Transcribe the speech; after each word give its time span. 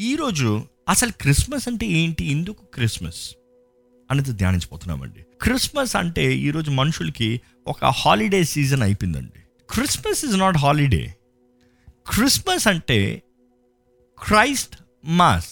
ఈరోజు 0.00 0.66
అసలు 0.88 1.12
క్రిస్మస్ 1.12 1.68
అంటే 1.68 1.86
ఏంటి? 1.86 2.24
ఎందుకు 2.24 2.64
క్రిస్మస్? 2.74 3.30
అనేది 4.10 4.32
ధ్యానించిపోతున్నామండి 4.32 5.26
క్రిస్మస్ 5.42 5.96
అంటే 5.96 6.36
ఈరోజు 6.36 6.70
మనుషులకి 6.70 7.40
ఒక 7.66 7.84
హాలిడే 7.84 8.44
సీజన్ 8.44 8.82
అయిపోయిందండి. 8.82 9.40
Christmas 9.70 10.24
is 10.24 10.36
not 10.36 10.56
holiday 10.56 11.14
Christmas 12.14 12.68
అంటే 12.68 13.22
క్రైస్ట్ 14.22 14.76
మాస్ 15.04 15.48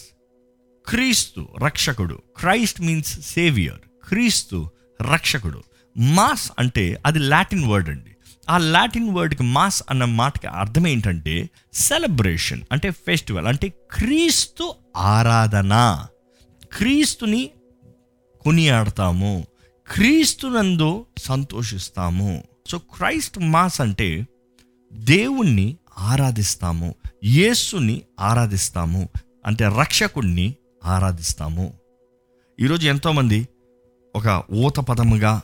క్రీస్తు 0.86 1.48
రక్షకుడు. 1.64 2.22
క్రైస్ట్ 2.36 2.80
మీన్స్ 2.80 3.20
సేవియర్ 3.20 4.08
క్రీస్తు 4.08 4.70
రక్షకుడు. 5.12 5.62
మాస్ 5.98 6.52
అంటే 6.58 7.02
అది 7.06 7.18
లాటిన్ 7.18 7.64
వర్డ్ 7.64 7.88
అండి. 7.88 8.16
ఆ 8.48 8.58
లాటిన్ 8.58 9.14
వర్డ్కి 9.14 9.42
మాస్ 9.42 9.82
అన్న 9.90 10.04
మాటకి 10.04 10.46
అర్థం 10.46 10.86
ఏంటంటే 10.86 11.50
సెలబ్రేషన్ 11.72 12.62
అంటే 12.72 12.90
ఫెస్టివల్ 12.90 13.46
అంటే 13.46 13.68
క్రీస్తు 13.68 14.74
ఆరాధన. 14.96 16.06
క్రీస్తుని 16.72 17.50
కొనియాడతాము 18.40 19.46
క్రీస్తునందు 19.92 21.06
సంతోషిస్తాము. 21.18 22.44
సో 22.66 22.78
క్రైస్ట్ 22.78 23.38
మాస్ 23.38 23.80
అంటే 23.80 24.26
దేవుణ్ణి 24.92 25.76
ఆరాధిస్తాము 25.98 26.94
యేసుని 27.24 28.02
ఆరాధిస్తాము 28.20 29.08
అంటే 29.46 29.64
రక్షకుణ్ణి 29.64 30.54
ఆరాధిస్తాము. 30.84 31.72
ఈరోజు 32.60 32.88
ఎంతోమంది 32.88 33.48
ఒక 34.16 34.44
ఊత 34.52 34.76
పదముగా 34.76 35.42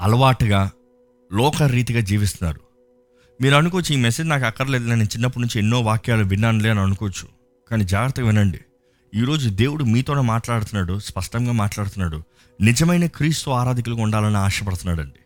అలవాటుగా 0.00 0.70
లోకరీతిగా 1.34 2.00
జీవిస్తున్నారు. 2.00 2.60
మీరు 3.42 3.54
అనుకోవచ్చు 3.54 3.94
ఈ 3.94 3.96
మెసేజ్ 3.96 4.28
నాకు 4.28 4.44
అక్కర్లేదు 4.44 4.88
నేను 4.88 5.02
చిన్నప్పటి 5.02 5.40
నుంచి 5.40 5.58
ఎన్నో 5.58 5.80
వాక్యాలు 5.80 6.24
విన్నానులే 6.24 6.70
అని 6.70 6.80
అనుకోవచ్చు. 6.80 7.28
కానీ 7.70 7.84
జాగ్రత్తగా 7.84 8.26
వినండి. 8.26 8.60
ఈరోజు 9.14 9.48
దేవుడు 9.48 9.84
మీతోనే 9.84 10.20
మాట్లాడుతున్నాడు 10.20 10.98
స్పష్టంగా 10.98 11.52
మాట్లాడుతున్నాడు. 11.52 12.22
నిజమైన 12.60 13.06
క్రీస్తు 13.06 13.50
ఆరాధికులుగా 13.50 14.02
ఉండాలని 14.02 14.36
ఆశపడుతున్నాడండి. 14.36 15.20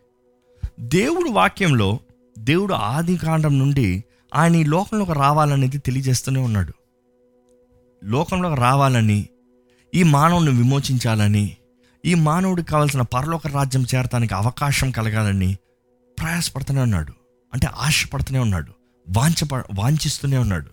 దేవుడు 0.79 1.29
వాక్యంలో 1.29 1.99
దేవుడు 2.39 2.73
ఆది 2.73 3.17
కాండం 3.17 3.59
నుండి 3.59 4.03
ఆయన 4.35 4.55
ఈ 4.55 4.63
లోకంలోకి 4.63 5.13
రావాలనేది 5.13 5.77
తెలియజేస్తూనే 5.77 6.39
ఉన్నాడు. 6.39 6.73
లోకంలోకి 8.03 8.61
రావాలని 8.61 9.29
ఈ 9.95 10.03
మానవుని 10.03 10.49
విమోచించాలని 10.49 11.57
ఈ 12.05 12.13
మానవుడికి 12.13 12.71
కావాల్సిన 12.71 13.01
పరలోక 13.01 13.47
రాజ్యం 13.47 13.85
చేరటానికి 13.95 14.33
అవకాశం 14.33 14.91
కలగాలని 14.91 15.57
ప్రయాసపడుతూనే 16.19 16.81
ఉన్నాడు. 16.81 17.13
అంటే 17.53 17.67
ఆశపడుతూనే 17.67 18.39
ఉన్నాడు. 18.39 18.73
వాంచ 19.09 19.47
వాంఛిస్తూనే 19.53 20.37
ఉన్నాడు. 20.37 20.67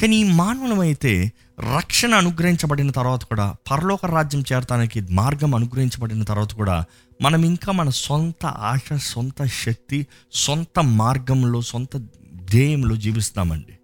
కానీ 0.00 0.16
ఈ 0.16 0.24
మానవులం 0.24 0.80
అయితే 0.80 1.32
రక్షణ 1.76 2.14
అనుగ్రహించబడిన 2.14 2.90
తర్వాత 2.90 3.24
కూడా 3.24 3.54
పరలోక 3.70 4.06
రాజ్యం 4.06 4.44
చేరటానికి 4.52 5.00
మార్గం 5.00 5.54
అనుగ్రహించబడిన 5.54 6.22
తర్వాత 6.22 6.54
కూడా 6.54 6.84
మనం 7.22 7.42
ఇంకా 7.42 7.72
మన 7.72 7.88
సొంత 7.88 8.46
ఆశ 8.46 8.92
సొంత 8.96 9.44
శక్తి 9.44 10.06
సొంత 10.32 10.80
మార్గంలో 10.80 11.60
సొంత 11.60 11.96
ధ్యేయంలో 12.34 12.96
జీవిస్తామండి 12.96 13.78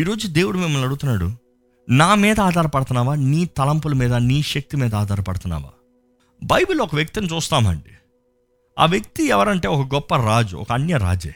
ఈరోజు 0.00 0.26
దేవుడు 0.26 0.58
మిమ్మల్ని 0.58 0.84
అడుగుతున్నాడు 0.84 1.32
నా 1.88 2.14
మీద 2.14 2.40
ఆధారపడుతున్నావా? 2.40 3.14
నీ 3.14 3.44
తలంపుల 3.44 3.92
మీద 3.92 4.14
నీ 4.14 4.42
శక్తి 4.42 4.76
మీద 4.76 4.94
ఆధారపడుతున్నావా? 4.94 5.70
బైబిల్ 6.44 6.80
ఒక 6.80 6.94
వ్యక్తిని 6.94 7.28
చూస్తామండి. 7.34 7.90
ఆ 8.78 8.86
వ్యక్తి 8.86 9.26
ఎవరంటే 9.26 9.68
ఒక 9.68 9.94
గొప్ప 9.94 10.16
రాజు 10.16 10.56
ఒక 10.56 10.72
అన్య 10.72 10.96
రాజే. 10.96 11.34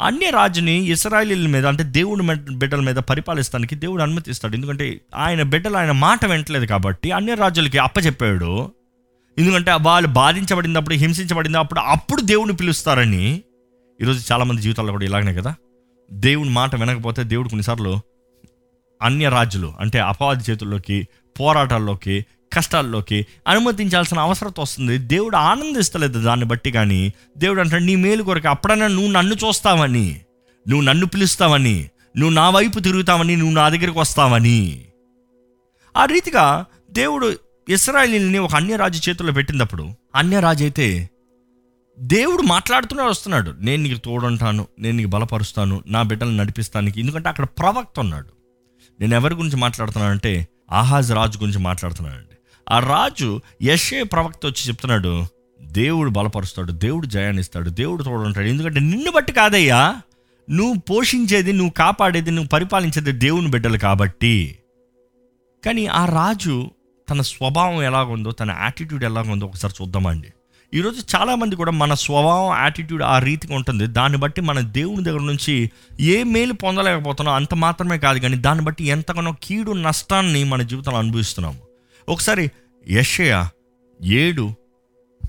అన్య 0.00 0.30
రాజుని 0.30 0.72
ఇస్రాయలీల 0.72 1.48
మీద 1.48 1.66
అంటే 1.66 1.82
దేవుడి 1.82 2.54
బిడ్డల 2.54 2.80
మీద 2.80 2.96
పరిపాలిస్తానికి 2.96 3.74
దేవుడు 3.74 4.02
అనుమతిస్తాడు. 4.02 4.54
ఎందుకంటే 4.54 5.00
ఆయన 5.14 5.42
బిడ్డలు 5.42 5.76
ఆయన 5.76 5.90
మాట 5.90 6.24
వింటలేదు 6.24 6.66
కాబట్టి 6.66 7.10
అన్య 7.10 7.34
రాజులకి 7.34 7.78
అప్పచెప్పాడు. 7.78 8.72
ఎందుకంటే 9.38 9.72
వాళ్ళు 9.80 10.08
బాధించబడినప్పుడు 10.08 10.94
హింసించబడినప్పుడు 10.94 11.80
అప్పుడు 11.80 12.20
దేవుడిని 12.20 12.56
పిలుస్తారని. 12.56 13.42
ఈరోజు 14.02 14.32
చాలామంది 14.32 14.62
జీవితాల్లో 14.62 14.92
కూడా 14.92 15.04
ఇలాగనే 15.04 15.34
కదా? 15.34 15.54
దేవుని 16.12 16.50
మాట 16.50 16.76
వినకపోతే 16.76 17.24
దేవుడు 17.24 17.48
కొన్నిసార్లు 17.48 18.00
అన్య 19.02 19.28
రాజులు 19.28 19.72
అంటే 19.80 19.98
అపవాది 19.98 20.52
చేతుల్లోకి 20.52 21.08
పోరాటాల్లోకి 21.40 22.26
కష్టాల్లోకి 22.52 23.26
అనుమతించాల్సిన 23.46 24.18
అవసరం 24.18 24.52
వస్తుంది. 24.58 24.98
దేవుడు 24.98 25.36
ఆనందిస్తలేదు 25.36 26.22
దాన్ని 26.22 26.46
బట్టి 26.46 26.70
కానీ 26.70 27.12
దేవుడు 27.38 27.60
అంటాడు 27.60 27.82
నీ 27.82 27.96
మేలు 27.96 28.22
కొరకు 28.22 28.48
అప్పుడైనా 28.48 28.86
నువ్వు 28.86 29.12
నన్ను 29.12 29.34
చూస్తావని 29.34 30.20
నువ్వు 30.68 30.84
నన్ను 30.84 31.06
పిలుస్తావని 31.06 31.90
నువ్వు 32.16 32.34
నా 32.34 32.50
వైపు 32.50 32.80
తిరుగుతావని 32.80 33.36
నువ్వు 33.36 33.54
నా 33.54 33.68
దగ్గరికి 33.68 33.98
వస్తావని. 33.98 34.84
ఆ 35.96 36.04
రీతిగా 36.04 36.64
దేవుడు 36.90 37.36
ఇస్రాయలీని 37.68 38.38
ఒక 38.38 38.54
అన్యరాజు 38.54 39.10
చేతుల్లో 39.10 39.32
పెట్టినప్పుడు 39.32 39.88
అన్యరాజు 40.14 40.64
అయితే 40.64 41.10
దేవుడు 41.98 42.42
మాట్లాడుతూనే 42.42 43.02
వస్తున్నాడు. 43.02 43.54
నేను 43.58 43.82
నీకు 43.82 43.98
తోడుంటాను 43.98 44.66
నేను 44.78 44.96
నీకు 44.96 45.08
బలపరుస్తాను 45.08 45.82
నా 45.86 46.02
బిడ్డలను 46.02 46.36
నడిపిస్తానికి 46.36 47.00
ఎందుకంటే 47.00 47.28
అక్కడ 47.28 47.44
ప్రవక్త 47.44 48.00
ఉన్నాడు. 48.00 48.28
నేను 49.00 49.14
ఎవరి 49.14 49.34
గురించి 49.34 49.56
మాట్లాడుతున్నానంటే 49.56 50.48
ఆహాజ్ 50.72 51.12
రాజు 51.12 51.38
గురించి 51.38 51.58
మాట్లాడుతున్నాడండి. 51.58 52.36
ఆ 52.70 52.78
రాజు 52.78 53.40
యశే 53.62 54.02
ప్రవక్త 54.02 54.40
వచ్చి 54.44 54.68
చెప్తున్నాడు 54.68 55.26
దేవుడు 55.62 56.10
బలపరుస్తాడు 56.10 56.72
దేవుడు 56.72 57.06
జయాన్నిస్తాడు 57.06 57.70
దేవుడు 57.70 58.02
తోడుంటాడు. 58.02 58.46
ఎందుకంటే 58.46 58.80
నిన్ను 58.80 59.12
బట్టి 59.12 59.32
కాదయ్యా 59.32 59.96
నువ్వు 60.50 60.80
పోషించేది 60.80 61.52
నువ్వు 61.52 61.70
కాపాడేది 61.70 62.30
నువ్వు 62.30 62.48
పరిపాలించేది 62.48 63.12
దేవుని 63.12 63.50
బిడ్డలు 63.50 63.78
కాబట్టి. 63.78 64.58
కానీ 65.66 65.86
ఆ 65.86 66.04
రాజు 66.04 66.70
తన 67.10 67.20
స్వభావం 67.20 67.82
ఎలాగుందో 67.82 68.30
తన 68.30 68.56
యాటిట్యూడ్ 68.60 69.04
ఎలాగుందో 69.04 69.46
ఒకసారి 69.46 69.74
చూద్దామండి. 69.82 70.28
ఈరోజు 70.74 71.16
చాలామంది 71.16 71.56
కూడా 71.56 71.70
మన 71.70 71.94
స్వభావం 71.94 72.58
యాటిట్యూడ్ 72.58 73.02
ఆ 73.02 73.18
రీతిగా 73.18 73.56
ఉంటుంది. 73.56 73.86
దాన్ని 73.86 74.18
బట్టి 74.18 74.40
మన 74.40 74.60
దేవుని 74.60 75.04
దగ్గర 75.04 75.20
నుంచి 75.20 75.70
ఏ 76.00 76.22
మేలు 76.22 76.52
పొందలేకపోతున్నాం 76.52 77.36
అంత 77.36 77.54
మాత్రమే 77.54 77.98
కాదు 77.98 78.18
కానీ 78.18 78.36
దాన్ని 78.36 78.64
బట్టి 78.64 78.84
ఎంతగానో 78.84 79.36
కీడు 79.42 79.72
నష్టాన్ని 79.72 80.44
మన 80.44 80.62
జీవితంలో 80.62 80.98
అనుభవిస్తున్నాము. 80.98 81.58
ఒకసారి 82.08 82.50
యషయ 82.90 83.48
ఏడు 84.02 84.54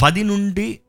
పది 0.01 0.23
నుండి 0.23 0.79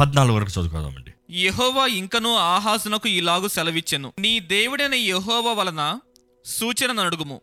పద్నాలుగు 0.00 0.36
వరకు 0.36 0.50
చదువుకోదామండి. 0.50 1.40
యహోవా 1.42 1.86
ఇంకనూ 1.86 2.34
ఆహాసునకు 2.34 3.08
ఇలాగు 3.08 3.48
సెలవిచ్చెను. 3.48 4.12
నీ 4.18 4.40
దేవుడైన 4.40 4.94
యహోవా 4.94 5.52
వలన 5.52 5.98
సూచన 6.44 7.00
అడుగుము 7.00 7.40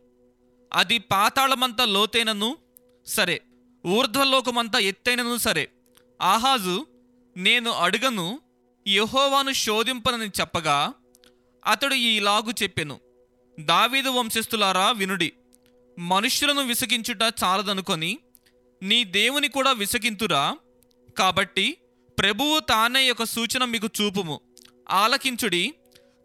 అది 0.73 0.97
పాతాళమంతా 0.97 1.85
లోతైనను 1.85 2.57
సరే 3.07 3.41
ఊర్ధ్వలోకమంతా 3.87 4.79
ఎత్తైనను 4.79 5.37
సరే 5.37 5.69
ఆహాజు 6.21 6.85
నేను 7.37 7.71
అడుగను 7.71 8.39
యహోవాను 8.87 9.51
శోధింపనని 9.51 10.25
చెప్పగా 10.25 10.93
అతడు 11.67 11.93
ఈలాగు 11.93 12.51
చెప్పెను. 12.63 12.99
దావీదు 13.59 14.09
వంశస్థులారా 14.09 14.91
వినుడి 14.91 15.33
మనుష్యులను 15.99 16.61
విసిగించుట 16.61 17.33
చాలదనుకొని 17.43 18.17
నీ 18.83 19.03
దేవుని 19.03 19.47
కూడా 19.47 19.71
విసిగింతురా? 19.71 20.57
కాబట్టి 21.17 21.77
ప్రభువు 22.19 22.59
తానే 22.59 23.11
ఒక 23.11 23.23
సూచన 23.23 23.65
మీకు 23.65 23.87
చూపుము. 24.01 24.41
ఆలకించుడి 24.89 25.73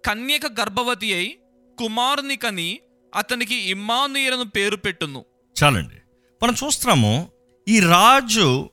కన్యక 0.07 0.47
గర్భవతి 0.61 1.15
అయి 1.15 1.39
కుమారుని 1.79 2.37
కని 2.37 2.81
అతనికి 3.15 3.55
ఇమ్మానుయేలను 3.55 4.45
పేరు 4.45 4.77
పెట్టును. 4.77 5.25
చాలండి. 5.65 5.95
మనం 6.43 6.55
చూస్తున్నాము 6.65 7.31
ఈ 7.69 7.81
రాజు 7.81 8.71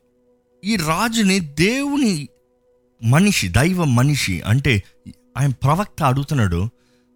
ఈ 0.65 0.75
రాజుని 0.75 1.39
దేవుని 1.39 2.27
మనిషి 3.03 3.47
దైవ 3.47 3.83
మనిషి 3.83 4.41
అంటే 4.41 4.83
ఆయన 5.37 5.49
ప్రవక్త 5.49 6.03
అడుగుతున్నాడు. 6.03 6.69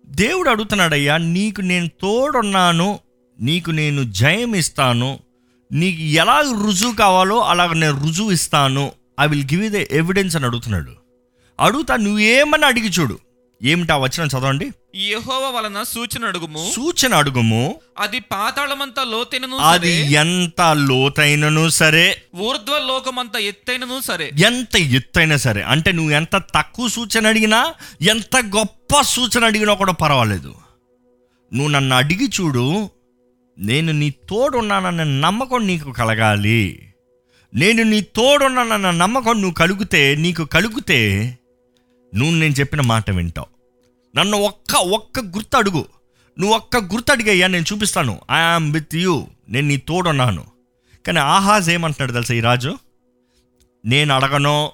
దేవుడు 0.05 0.49
అడుగుతున్నాడయ్యా 0.49 1.17
నీకు 1.17 1.61
నేను 1.61 1.87
తోడున్నాను 1.87 2.99
నీకు 3.39 3.71
నేను 3.71 4.03
జయం 4.03 4.55
ఇస్తాను 4.55 5.19
నీకు 5.71 6.01
ఎలా 6.01 6.43
రుజువు 6.65 6.93
కావాలో 6.93 7.39
అలాగ 7.39 7.73
నేను 7.73 8.07
రుజువు 8.07 8.31
ఇస్తాను 8.31 8.91
I 9.19 9.27
will 9.27 9.43
give 9.43 9.73
the 9.73 9.75
evidence 9.75 10.35
అని 10.35 10.45
అడుగుతున్నాడు. 10.45 10.91
అడుగుతా 11.59 11.95
నువ్వేమని 11.95 12.65
అడిగి 12.65 12.89
చూడు. 12.89 13.19
ఏమిటా 13.63 13.97
వచ్చిన 13.97 14.27
చదవండి? 14.27 14.71
యెహోవా 14.95 15.49
వలన 15.49 15.83
సూచన 15.83 16.25
అడుగుము. 16.25 16.71
సూచన 16.75 17.13
అడుగుము. 17.13 17.75
అది 17.99 18.19
పాతాళమంత 18.19 18.99
లోతైనను 18.99 19.57
అది 19.57 20.13
ఎంత 20.13 20.61
లోతైనను 20.61 21.69
సరే. 21.69 22.21
ఊర్ధ్వ 22.35 22.73
లోకమంత 22.87 23.35
ఎత్తైనను 23.35 24.01
సరే. 24.01 24.31
ఎంత 24.45 24.75
ఎత్తైనా 24.75 25.37
సరే. 25.37 25.61
అంటే 25.61 25.91
నువ్వు 25.91 26.11
ఎంత 26.11 26.37
తక్కువ 26.55 26.87
సూచన 26.87 27.27
అడిగినా 27.27 27.73
ఎంత 28.01 28.37
గొప్ప 28.37 29.01
సూచన 29.01 29.45
అడిగినా 29.45 29.73
కూడా 29.73 29.93
పర్వాలేదు. 29.93 30.55
నువ్వు 31.53 31.67
నన్ను 31.67 31.95
అడిగి 31.95 32.29
చూడు. 32.41 32.89
నేను 33.59 33.91
నీ 33.91 34.09
తోడున్నానన్న 34.09 35.03
నమ్మకం 35.03 35.67
నీకు 35.67 35.91
కలగాలి. 35.91 36.93
నేను 37.55 37.83
నీ 37.83 38.01
తోడున్నానన్న 38.01 38.91
నమ్మకం 38.91 39.41
నువ్వు 39.41 39.53
కలిగితే 39.53 40.15
నీకు 40.15 40.45
కలిగితే 40.45 41.37
నువ్వు 42.15 42.35
నేను 42.35 42.53
చెప్పిన 42.53 42.81
మాట 42.81 43.11
వింటావు. 43.11 43.47
నన్ను 44.17 44.37
ఒక్క 44.37 44.75
ఒక్క 44.75 45.19
గుర్తు 45.19 45.57
అడుగు. 45.57 45.85
నువ్వు 46.39 46.55
ఒక్క 46.57 46.77
గుర్తు 46.77 47.11
అడిగయ్యా 47.11 47.47
నేను 47.47 47.65
చూపిస్తాను. 47.73 48.21
ఐఆమ్ 48.31 48.73
విత్ 48.73 48.95
యూ 48.95 49.27
నేను 49.49 49.67
నీ 49.67 49.77
తోడున్నాను. 49.77 50.45
కానీ 51.07 51.19
ఆహాజ్ 51.19 51.69
ఏమంటున్నాడు 51.69 52.11
తెలుసా 52.11 52.33
ఈ 52.33 52.39
రాజు? 52.39 52.77
నేను 53.85 54.15
అడగను. 54.15 54.71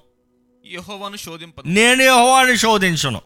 యెహోవాను 0.65 1.15
శోధింపదు 1.15 1.67
నేను 1.67 2.01
యెహోవాని 2.01 2.57
శోధించను. 2.57 3.21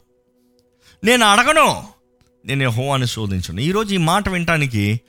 నేను 1.03 1.25
అడగను. 1.25 1.87
నేను 2.45 2.63
యెహోవాని 2.63 3.07
శోధించను. 3.07 3.59
ఈరోజు 3.59 3.93
ఈ 3.93 3.97
మాట 3.97 4.29
వినటానికి 4.29 5.01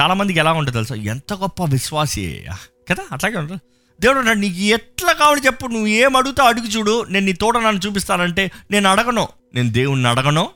చాలామందికి 0.00 0.38
ఎలా 0.38 0.52
ఉంటుంది 0.52 0.76
తెలుసా? 0.76 0.94
ఎంత 0.94 1.34
గొప్ప 1.34 1.64
విశ్వాసి. 1.64 2.44
కదా 2.90 3.04
అట్లాగే 3.12 3.36
ఉంటుంది. 3.36 3.60
దేవుడు 4.00 4.18
అంటాడు 4.18 4.38
నీకు 4.38 4.56
ఎట్లా 4.56 5.12
కావాలి 5.12 5.40
చెప్పు 5.46 5.66
నువ్వు 5.66 5.86
ఏం 5.86 6.16
అడుగుతా 6.16 6.44
అడుగు 6.44 6.66
చూడు. 6.66 7.04
నేను 7.04 7.26
నీ 7.26 7.32
తోట 7.32 7.56
నన్ను 7.56 7.80
చూపిస్తానంటే 7.86 8.50
నేను 8.70 8.88
అడగను. 8.88 9.28
నేను 9.54 9.70
దేవుణ్ణి 9.70 10.08
అడగను. 10.08 10.50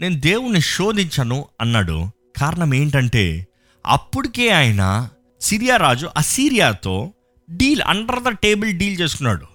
నేను 0.00 0.20
దేవుణ్ణి 0.20 0.60
శోధించను 0.60 1.44
అన్నాడు. 1.60 2.10
కారణం 2.36 2.74
ఏంటంటే 2.74 3.46
అప్పటికే 3.86 4.48
ఆయన 4.48 5.08
సిరియా 5.40 5.76
రాజు 5.76 6.10
అసీరియాతో 6.16 7.12
deal 7.50 7.82
under 7.82 8.22
the 8.22 8.28
table 8.28 8.72
deal 8.72 9.00
చేసుకున్నాడు. 9.00 9.46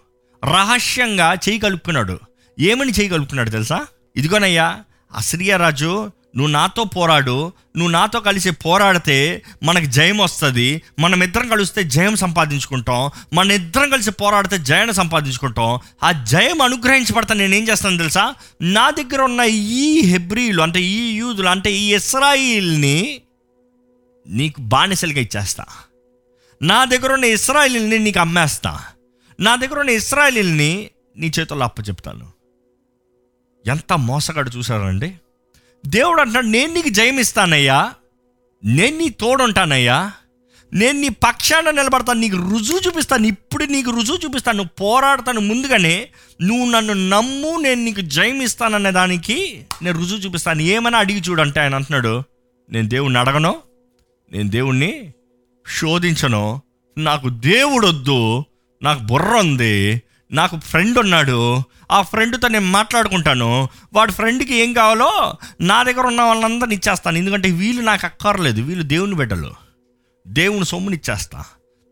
రహస్యంగా 0.45 1.33
చేయగలుపుకున్నాడు 1.49 2.19
ఏమని 2.59 2.91
చేయగలుపుకున్నాడు 2.91 3.49
తెలుసా? 3.49 3.85
ఇదిగోనయ్యా 4.15 4.79
అసిరియా 5.15 5.57
రాజు 5.57 6.11
నువ్వు 6.37 6.51
నాతో 6.51 6.83
పోరాడు 6.83 7.53
నువ్వు 7.77 7.91
నాతో 7.91 8.19
కలిసి 8.19 8.51
పోరాడితే 8.51 9.43
మనకు 9.63 9.85
జయం 9.85 10.17
వస్తుంది. 10.17 10.81
మనం 10.99 11.23
ఇద్దరం 11.23 11.47
కలిస్తే 11.47 11.83
జయం 11.83 12.15
సంపాదించుకుంటాం. 12.15 13.09
మన 13.33 13.51
ఇద్దరం 13.51 13.89
కలిసి 13.89 14.11
పోరాడితే 14.11 14.57
జయాన్ని 14.57 14.93
సంపాదించుకుంటాం. 14.93 15.79
ఆ 16.03 16.11
జయం 16.11 16.61
అనుగ్రహించబడతా 16.61 17.35
నేనేం 17.35 17.67
చేస్తాను 17.69 17.97
తెలుసా? 17.97 18.35
నా 18.61 18.89
దగ్గర 18.89 19.21
ఉన్న 19.21 19.41
ఈ 19.41 20.01
హెబ్రీలు 20.01 20.61
అంటే 20.61 20.81
ఈ 20.81 21.13
యూదులు 21.13 21.47
అంటే 21.47 21.71
ఈ 21.71 21.95
ఇస్రాయిల్ని 21.95 23.21
నీకు 24.27 24.61
బానిసలుగా 24.61 25.19
ఇచ్చేస్తా. 25.19 25.65
నా 26.61 26.85
దగ్గర 26.85 27.13
ఉన్న 27.13 27.25
ఇస్రాయిల్ని 27.25 27.99
నీకు 27.99 28.19
అమ్మేస్తా. 28.19 28.79
నా 29.39 29.55
దగ్గర 29.55 29.79
ఉన్న 29.79 29.89
ఇస్రాయిల్ని 29.89 30.89
నీ 31.17 31.31
చేతుల్లో 31.39 31.65
అప్పచెప్తాను. 31.65 32.27
ఎంత 33.67 33.93
మోసగాడు 33.93 34.49
చూసారండి 34.49 35.13
దేవుడు 35.87 36.21
అంటున్నాడు 36.21 36.45
నేను 36.45 36.73
నీకు 36.73 36.89
జయమిస్తానయ్యా. 36.89 37.93
నేను 38.65 38.97
నీ 38.97 39.09
తోడుంటానయ్యా. 39.09 40.11
నేను 40.73 40.99
నీ 40.99 41.09
పక్షాన 41.09 41.69
నిలబడతాను. 41.69 42.19
నీకు 42.19 42.35
రుజువు 42.35 42.79
చూపిస్తాను. 42.87 43.27
ఇప్పుడు 43.27 43.63
నీకు 43.63 43.91
రుజువు 43.91 44.17
చూపిస్తాను. 44.25 44.57
నువ్వు 44.57 44.75
పోరాడతాను 44.75 45.41
ముందుగానే. 45.41 46.09
నువ్వు 46.41 46.71
నన్ను 46.71 46.93
నమ్ము. 46.93 47.57
నేను 47.57 47.83
నీకు 47.83 48.01
జయమిస్తాననే 48.01 48.91
దానికి 48.91 49.65
నేను 49.81 49.99
రుజువు 49.99 50.19
చూపిస్తాను. 50.19 50.61
ఏమైనా 50.61 50.97
అడిగి 50.97 51.19
చూడంటే 51.19 51.59
ఆయన 51.59 51.75
అంటున్నాడు 51.75 52.23
నేను 52.69 52.89
దేవుణ్ణి 52.89 53.19
అడగను. 53.19 53.55
నేను 54.31 54.49
దేవుణ్ణి 54.49 55.13
శోధించను. 55.79 56.61
నాకు 56.97 57.29
దేవుడొద్దు. 57.29 58.43
నాకు 58.83 59.03
బుర్ర 59.03 59.35
ఉంది. 59.35 60.01
నాకు 60.31 60.59
ఫ్రెండ్ 60.59 60.97
ఉన్నాడు. 60.97 61.61
ఆ 61.91 62.01
ఫ్రెండ్తో 62.01 62.47
నేను 62.47 62.65
మాట్లాడుకుంటాను. 62.65 63.69
వాడి 63.93 64.11
ఫ్రెండ్కి 64.11 64.55
ఏం 64.55 64.73
కావాలో 64.73 65.33
నా 65.61 65.83
దగ్గర 65.83 66.07
ఉన్న 66.07 66.21
వాళ్ళందరిని 66.21 66.75
ఇచ్చేస్తాను. 66.75 67.17
ఎందుకంటే 67.17 67.51
వీళ్ళు 67.51 67.81
నాకు 67.81 68.05
అక్కర్లేదు. 68.05 68.61
వీళ్ళు 68.61 68.83
దేవుని 68.83 69.15
బిడ్డలు. 69.15 69.53
దేవుని 70.27 70.65
సొమ్ముని 70.65 70.95
ఇచ్చేస్తా. 70.95 71.43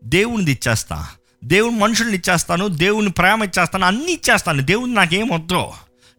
దేవునిది 0.04 0.52
ఇచ్చేస్తా. 0.52 1.06
దేవుని 1.44 1.78
మనుషుల్ని 1.78 2.14
ఇచ్చేస్తాను. 2.14 2.68
దేవుని 2.68 3.10
ప్రేమ 3.10 3.44
ఇచ్చేస్తాను. 3.44 3.86
అన్నీ 3.86 4.12
ఇచ్చేస్తాను. 4.12 4.62
దేవుని 4.62 4.94
నాకేం 4.94 5.28
వద్దు. 5.28 5.54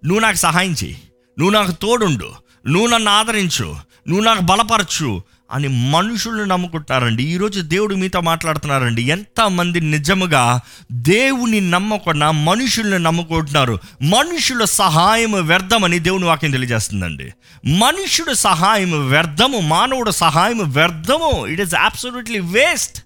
నువ్వు 0.06 0.20
నాకు 0.20 0.38
సహాయం 0.38 0.72
చేయి 0.72 1.02
నువ్వు 1.40 1.54
నాకు 1.54 1.72
తోడుండు. 1.72 2.32
నువ్వు 2.68 2.88
నన్ను 2.88 3.12
ఆదరించు. 3.12 3.76
నువ్వు 4.08 4.24
నాకు 4.24 4.42
బలపరచు. 4.42 5.22
అని 5.52 5.68
మనుషుల్ని 5.68 6.46
నమ్ముకుంటున్నారండి. 6.46 7.24
ఈరోజు 7.24 7.62
దేవుడు 7.62 7.96
మీతో 7.96 8.22
మాట్లాడుతున్నారండి. 8.22 9.02
ఎంతమంది 9.02 9.82
నిజముగా 9.82 10.60
దేవుని 10.92 11.62
నమ్మకుండా 11.62 12.32
మనుషుల్ని 12.32 13.00
నమ్ముకుంటున్నారు. 13.00 13.80
మనుషుల 14.02 14.64
సహాయం 14.64 15.48
వ్యర్థమని 15.48 16.00
దేవుని 16.00 16.26
వాక్యం 16.26 16.52
తెలియజేస్తుందండి. 16.52 17.34
మనుషుడు 17.66 18.34
సహాయం 18.34 19.10
వ్యర్థము 19.10 19.60
మానవుడు 19.60 20.12
సహాయం 20.12 20.72
వ్యర్థము. 20.72 21.48
ఇట్ 21.48 21.62
ఈస్ 21.62 21.76
అబ్సల్యూట్లీ 21.76 22.40
వేస్ట్ 22.40 23.04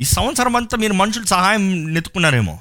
ఈ 0.00 0.04
సంవత్సరం 0.04 0.56
అంతా 0.56 0.76
మీరు 0.76 0.92
మనుషుల 0.92 1.24
సహాయం 1.24 1.94
నెత్తుకున్నారేమో 1.94 2.58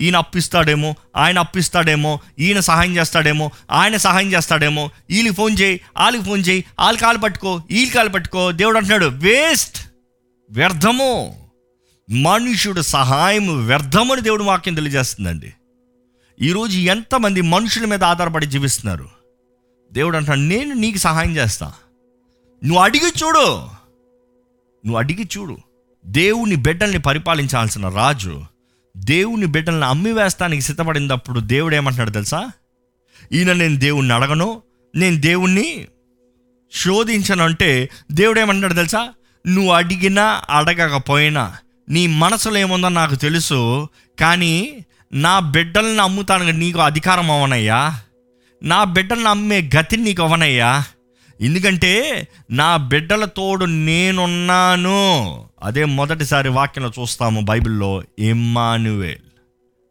ఈయన 0.00 0.16
అప్పిస్తాడేమో 0.16 0.94
ఆయన 1.16 1.38
అప్పిస్తాడేమో 1.38 2.20
ఈయన 2.38 2.60
సహాయం 2.60 2.96
చేస్తాడేమో 2.96 3.50
ఆయన 3.70 3.96
సహాయం 3.96 4.32
చేస్తాడేమో. 4.32 4.90
వీళ్ళకి 5.10 5.34
ఫోన్ 5.34 5.56
చేయి 5.60 5.80
వాళ్ళకి 5.96 6.24
ఫోన్ 6.24 6.44
చేయి 6.48 6.64
వాళ్ళు 6.78 7.00
కాలు 7.00 7.18
పట్టుకో 7.18 7.54
వీళ్ళు 7.54 7.94
కాలు 7.94 8.08
పట్టుకో. 8.08 8.52
దేవుడు 8.52 8.76
అంటున్నాడు 8.76 9.06
వేస్ట్ 9.06 9.92
వ్యర్థము. 10.50 11.34
మనుషుడు 12.10 12.80
సహాయం 12.80 13.66
వ్యర్థమని 13.66 14.20
దేవుడు 14.20 14.44
వాక్యం 14.44 14.74
తెలియజేస్తుందండి. 14.74 15.52
ఈరోజు 16.40 16.78
ఎంతమంది 16.78 17.40
మనుషుల 17.40 17.84
మీద 17.84 18.04
ఆధారపడి 18.04 18.46
జీవిస్తున్నారు? 18.46 19.08
దేవుడు 19.92 20.16
అంటాడు 20.16 20.40
నేను 20.40 20.74
నీకు 20.74 20.98
సహాయం 20.98 21.36
చేస్తా. 21.36 21.72
నువ్వు 22.64 22.82
అడిగి 22.82 23.12
చూడు. 23.24 23.56
నువ్వు 24.86 24.96
అడిగి 24.96 25.28
చూడు. 25.38 25.58
దేవుని 26.06 26.56
బిడ్డల్ని 26.56 26.98
పరిపాలించాల్సిన 26.98 27.88
రాజు 27.88 28.44
దేవుని 28.96 29.46
బిడ్డల్ని 29.46 29.84
అమ్మివేస్తానికి 29.84 30.62
సిద్ధపడినప్పుడు 30.62 31.40
దేవుడు 31.40 31.76
ఏమంటున్నాడు 31.76 32.10
తెలుసా? 32.10 32.50
ఈయన 33.32 33.52
నేను 33.52 33.76
దేవుణ్ణి 33.76 34.14
అడగను 34.14 34.62
నేను 34.94 35.20
దేవుణ్ణి 35.20 35.86
శోధించను 36.72 37.44
అంటే 37.44 37.88
దేవుడు 38.12 38.40
ఏమంటున్నాడు 38.40 38.74
తెలుసా? 38.74 39.08
నువ్వు 39.46 39.72
అడిగినా 39.72 40.42
అడగకపోయినా 40.50 41.56
నీ 41.88 42.06
మనసులో 42.06 42.58
ఏముందో 42.58 42.88
నాకు 42.88 43.14
తెలుసు 43.14 43.88
కానీ 44.20 44.84
నా 45.12 45.38
బిడ్డల్ని 45.38 46.02
అమ్ముతానికి 46.02 46.52
నీకు 46.52 46.78
అధికారం 46.78 47.30
అవనయ్యా 47.30 48.00
నా 48.62 48.84
బిడ్డల్ని 48.84 49.28
అమ్మే 49.28 49.70
గతిని 49.78 50.02
నీకు 50.02 50.22
అవనయ్యా 50.22 50.84
ఎందుకంటే 51.40 52.28
నా 52.50 52.76
బిడ్డల 52.76 53.24
తోడు 53.24 53.64
నేనున్నాను. 53.64 55.47
అదే 55.62 55.84
మొదటిసారి 55.84 56.48
వాక్యంలో 56.48 56.92
చూస్తాము 57.00 57.40
బైబిల్లో 57.40 58.02
ఇమ్మానువేల్ 58.18 59.28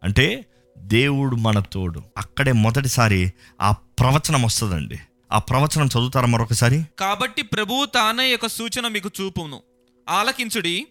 అంటే 0.02 0.44
దేవుడు 0.78 1.36
మన 1.36 1.58
తోడు. 1.58 2.02
అక్కడే 2.16 2.52
మొదటిసారి 2.52 3.32
ఆ 3.60 3.72
ప్రవచనం 3.72 4.42
వస్తుందండి. 4.42 4.98
ఆ 5.32 5.38
ప్రవచనం 5.38 5.86
చదువుతారా 5.86 6.26
మరొకసారి? 6.26 6.84
కాబట్టి 6.98 7.42
ప్రభువు 7.42 7.84
తానే 7.84 8.28
యొక్క 8.28 8.48
సూచన 8.48 8.88
మీకు 8.88 9.10
చూపును. 9.20 9.60
ఆలకించుడి 10.08 10.86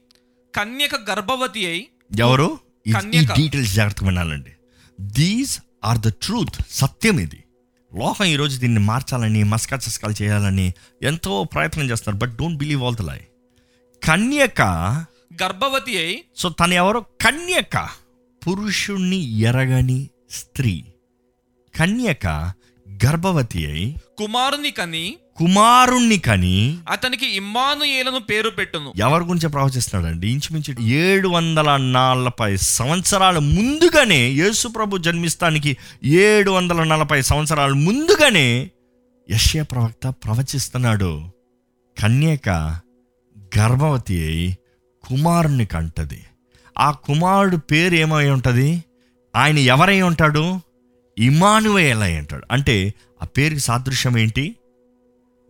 కన్యక 0.55 0.95
గర్భవతి 1.09 1.65
అయి 1.67 1.87
ఎవరు. 2.19 2.59
డీటెయిల్స్ 2.99 3.73
జాగ్రత్తగా 3.73 4.09
వినాలండి. 4.09 4.51
దీస్ 5.01 5.59
ఆర్ 5.85 5.97
ద 5.97 6.07
ట్రూత్ 6.07 6.55
సత్యం 6.71 7.19
ఇది. 7.19 7.43
లోకం 7.95 8.25
ఈరోజు 8.25 8.59
దీన్ని 8.59 8.79
మార్చాలని 8.79 9.43
మస్కా 9.43 9.77
చస్కాలు 9.77 10.23
చేయాలని 10.23 10.73
ఎంతో 11.03 11.43
ప్రయత్నం 11.43 11.89
చేస్తున్నారు. 11.89 12.25
But 12.25 12.37
don't 12.37 12.57
believe 12.57 12.83
all 12.83 12.95
the 12.95 13.01
lie 13.01 13.19
కన్యక 14.07 14.61
గర్భవతి 15.43 15.97
అయి 15.97 16.23
సో 16.37 16.49
తను 16.49 16.73
ఎవరో 16.73 16.99
కన్యక. 16.99 17.89
పురుషుణ్ణి 18.47 19.15
ఎరగని 19.15 20.09
స్త్రీ. 20.31 20.85
కన్యక 21.79 22.53
గర్భవతి 23.05 23.65
అయి 23.65 23.95
కుమారుని 24.17 24.71
కని 24.71 25.17
కుమారుణ్ణి 25.35 26.19
కని 26.19 26.77
అతనికి 26.91 27.25
ఇమ్మానుయేలను 27.25 28.19
పేరు 28.19 28.49
పెట్టును. 28.49 28.93
ఎవరి 28.97 29.23
గురించి 29.23 29.49
ప్రవచిస్తున్నాడండి? 29.49 30.27
ఇంచుమించు 30.31 30.81
ఏడు 30.81 31.27
వందల 31.27 31.77
నలభై 31.77 32.57
సంవత్సరాల 32.57 33.37
ముందుగానే 33.37 34.29
యేసు 34.29 34.67
ప్రభు 34.67 34.97
జన్మిస్తానికి 34.97 35.77
ఏడు 36.03 36.51
వందల 36.51 36.83
నలభై 36.83 37.21
సంవత్సరాల 37.21 37.71
ముందుగానే 37.71 38.69
యశ్య 39.31 39.63
ప్రవక్త 39.63 40.07
ప్రవచిస్తున్నాడు. 40.07 41.29
కన్యక 42.01 42.79
గర్భవతి 43.57 44.27
అయి 44.27 44.57
కుమారుని 45.03 45.65
కంటది. 45.65 46.23
ఆ 46.79 46.91
కుమారుడు 46.91 47.57
పేరు 47.57 47.95
ఏమై 47.95 48.29
ఉంటుంది? 48.29 48.83
ఆయన 49.35 49.57
ఎవరై 49.57 50.01
ఉంటాడు? 50.01 50.59
ఇమానువేల్ 51.17 52.01
అయి 52.01 52.19
ఉంటాడు. 52.19 52.45
అంటే 52.51 52.93
ఆ 53.23 53.25
పేరుకి 53.25 53.59
సాదృశ్యం 53.59 54.17
ఏంటి? 54.17 54.55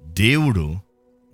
దేవుడు 0.04 0.76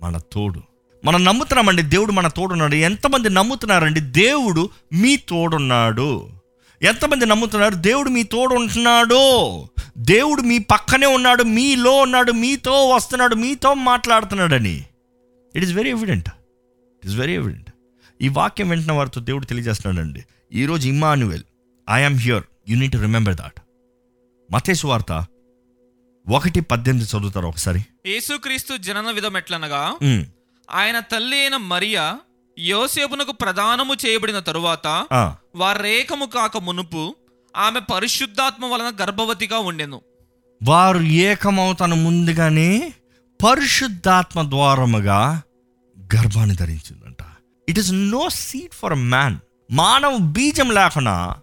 మన 0.02 0.18
తోడు. 0.32 0.62
మనం 1.04 1.24
నమ్ముతున్నామండి 1.24 1.82
దేవుడు 1.82 2.12
మన 2.12 2.28
తోడున్నాడు. 2.28 2.74
ఎంతమంది 2.74 3.30
నమ్ముతున్నారండి? 3.30 4.00
దేవుడు 4.00 4.70
మీ 4.92 5.16
తోడున్నాడు. 5.16 6.28
ఎంతమంది 6.82 7.26
నమ్ముతున్నారు? 7.26 7.74
దేవుడు 7.74 8.08
మీ 8.08 8.22
తోడు 8.22 8.54
ఉంటున్నాడు 8.54 9.64
దేవుడు 9.98 10.42
మీ 10.42 10.58
పక్కనే 10.58 11.06
ఉన్నాడు 11.06 11.42
మీలో 11.42 11.92
ఉన్నాడు 11.92 12.32
మీతో 12.32 12.88
వస్తున్నాడు 12.88 13.34
మీతో 13.34 13.74
మాట్లాడుతున్నాడని. 13.74 14.84
It 15.56 15.64
is 15.64 15.72
very 15.72 15.90
evident 15.90 16.28
it 17.04 17.12
is 17.12 17.20
very 17.20 17.34
evident 17.34 17.70
ఈ 18.20 18.28
వాక్యం 18.28 18.68
వెంటనే 18.68 18.94
వారితో 18.94 19.20
దేవుడు 19.20 19.46
తెలియజేస్తున్నాడండి. 19.46 20.20
ఈరోజు 20.52 20.88
Immanuel 20.88 21.42
I'm 21.90 22.18
here 22.18 22.44
you 22.68 22.76
need 22.78 22.96
remember 22.96 23.34
that 23.34 23.58
మతేసు 24.50 24.86
వార్త 24.86 25.12
ఒకటి 26.26 26.60
పద్దెనిమిది 26.60 27.08
చదువుతారు 27.10 27.46
ఒకసారి? 27.46 27.80
యేసుక్రీస్తు 28.06 28.76
జనన 28.76 29.10
విధం 29.10 29.36
ఎట్లనగా 29.36 29.82
ఆయన 30.70 31.00
తల్లి 31.00 31.36
అయిన 31.36 31.56
మరియా 31.56 32.04
యోసేపునకు 32.58 33.32
ప్రదానము 33.32 33.94
చేయబడిన 33.94 34.38
తరువాత 34.38 34.86
ఆ, 35.12 35.36
వారేకము 35.56 36.26
కాక 36.26 36.56
మునుపు 36.56 37.02
ఆమె 37.56 37.80
పరిశుద్ధాత్మ 37.92 38.66
వలన 38.66 38.96
గర్భవతిగా 39.02 39.58
ఉండెను. 39.58 39.98
వారు 40.62 40.98
ఏకమవుతాను 40.98 41.96
ముందుగానే 41.96 42.70
పరిశుద్ధాత్మ 43.40 44.50
ద్వారముగా 44.50 45.20
గర్భాన్ని 46.16 46.56
ధరించిందంట. 46.56 47.16
It 47.68 47.78
is 47.78 47.92
no 47.92 48.28
seed 48.28 48.74
for 48.74 48.92
a 48.92 48.96
man 48.96 49.38
మానవ 49.70 50.16
బీజం 50.16 50.70
లేకుండా 50.70 51.36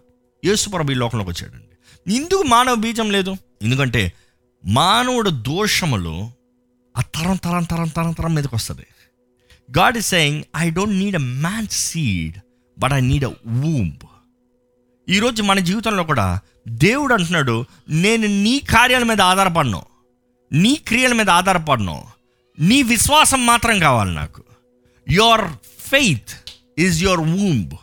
యేసుప్రభు 0.44 0.92
ఈ 0.92 0.94
లోకంలోకి 0.94 1.30
వచ్చాడండి. 1.30 2.14
ఎందుకు 2.14 2.42
మానవ 2.42 2.74
బీజం 2.74 3.10
లేదు? 3.10 3.36
ఎందుకంటే 3.62 4.12
మానవుడు 4.66 5.30
దోషములు 5.30 6.30
ఆ 6.96 7.00
తరం 7.00 7.36
తరం 7.36 7.64
తరం 7.64 7.88
తరం 7.88 8.12
తరం 8.12 8.34
మీదకి 8.34 8.54
వస్తుంది. 8.54 8.86
God 9.78 9.96
is 9.96 10.06
saying 10.06 10.42
I 10.56 10.70
don't 10.70 10.94
need 10.94 11.16
a 11.16 11.18
man 11.18 11.66
seed 11.66 12.36
but 12.78 12.92
I 12.92 13.00
need 13.00 13.24
a 13.24 13.30
womb 13.46 14.06
ఈరోజు 15.08 15.42
మన 15.42 15.58
జీవితంలో 15.58 16.04
కూడా 16.04 16.40
దేవుడు 16.68 17.14
అంటున్నాడు 17.14 17.64
నేను 17.88 18.26
నీ 18.26 18.58
కార్యాల 18.58 19.02
మీద 19.02 19.20
ఆధారపడను. 19.20 19.82
నీ 20.52 20.74
క్రియల 20.74 21.12
మీద 21.12 21.30
ఆధారపడను. 21.30 22.04
నీ 22.58 22.82
విశ్వాసం 22.82 23.46
మాత్రం 23.46 23.78
కావాలి 23.78 24.14
నాకు. 24.14 24.44
Your 25.12 25.44
faith 25.78 26.50
is 26.78 27.02
your 27.02 27.20
womb 27.20 27.74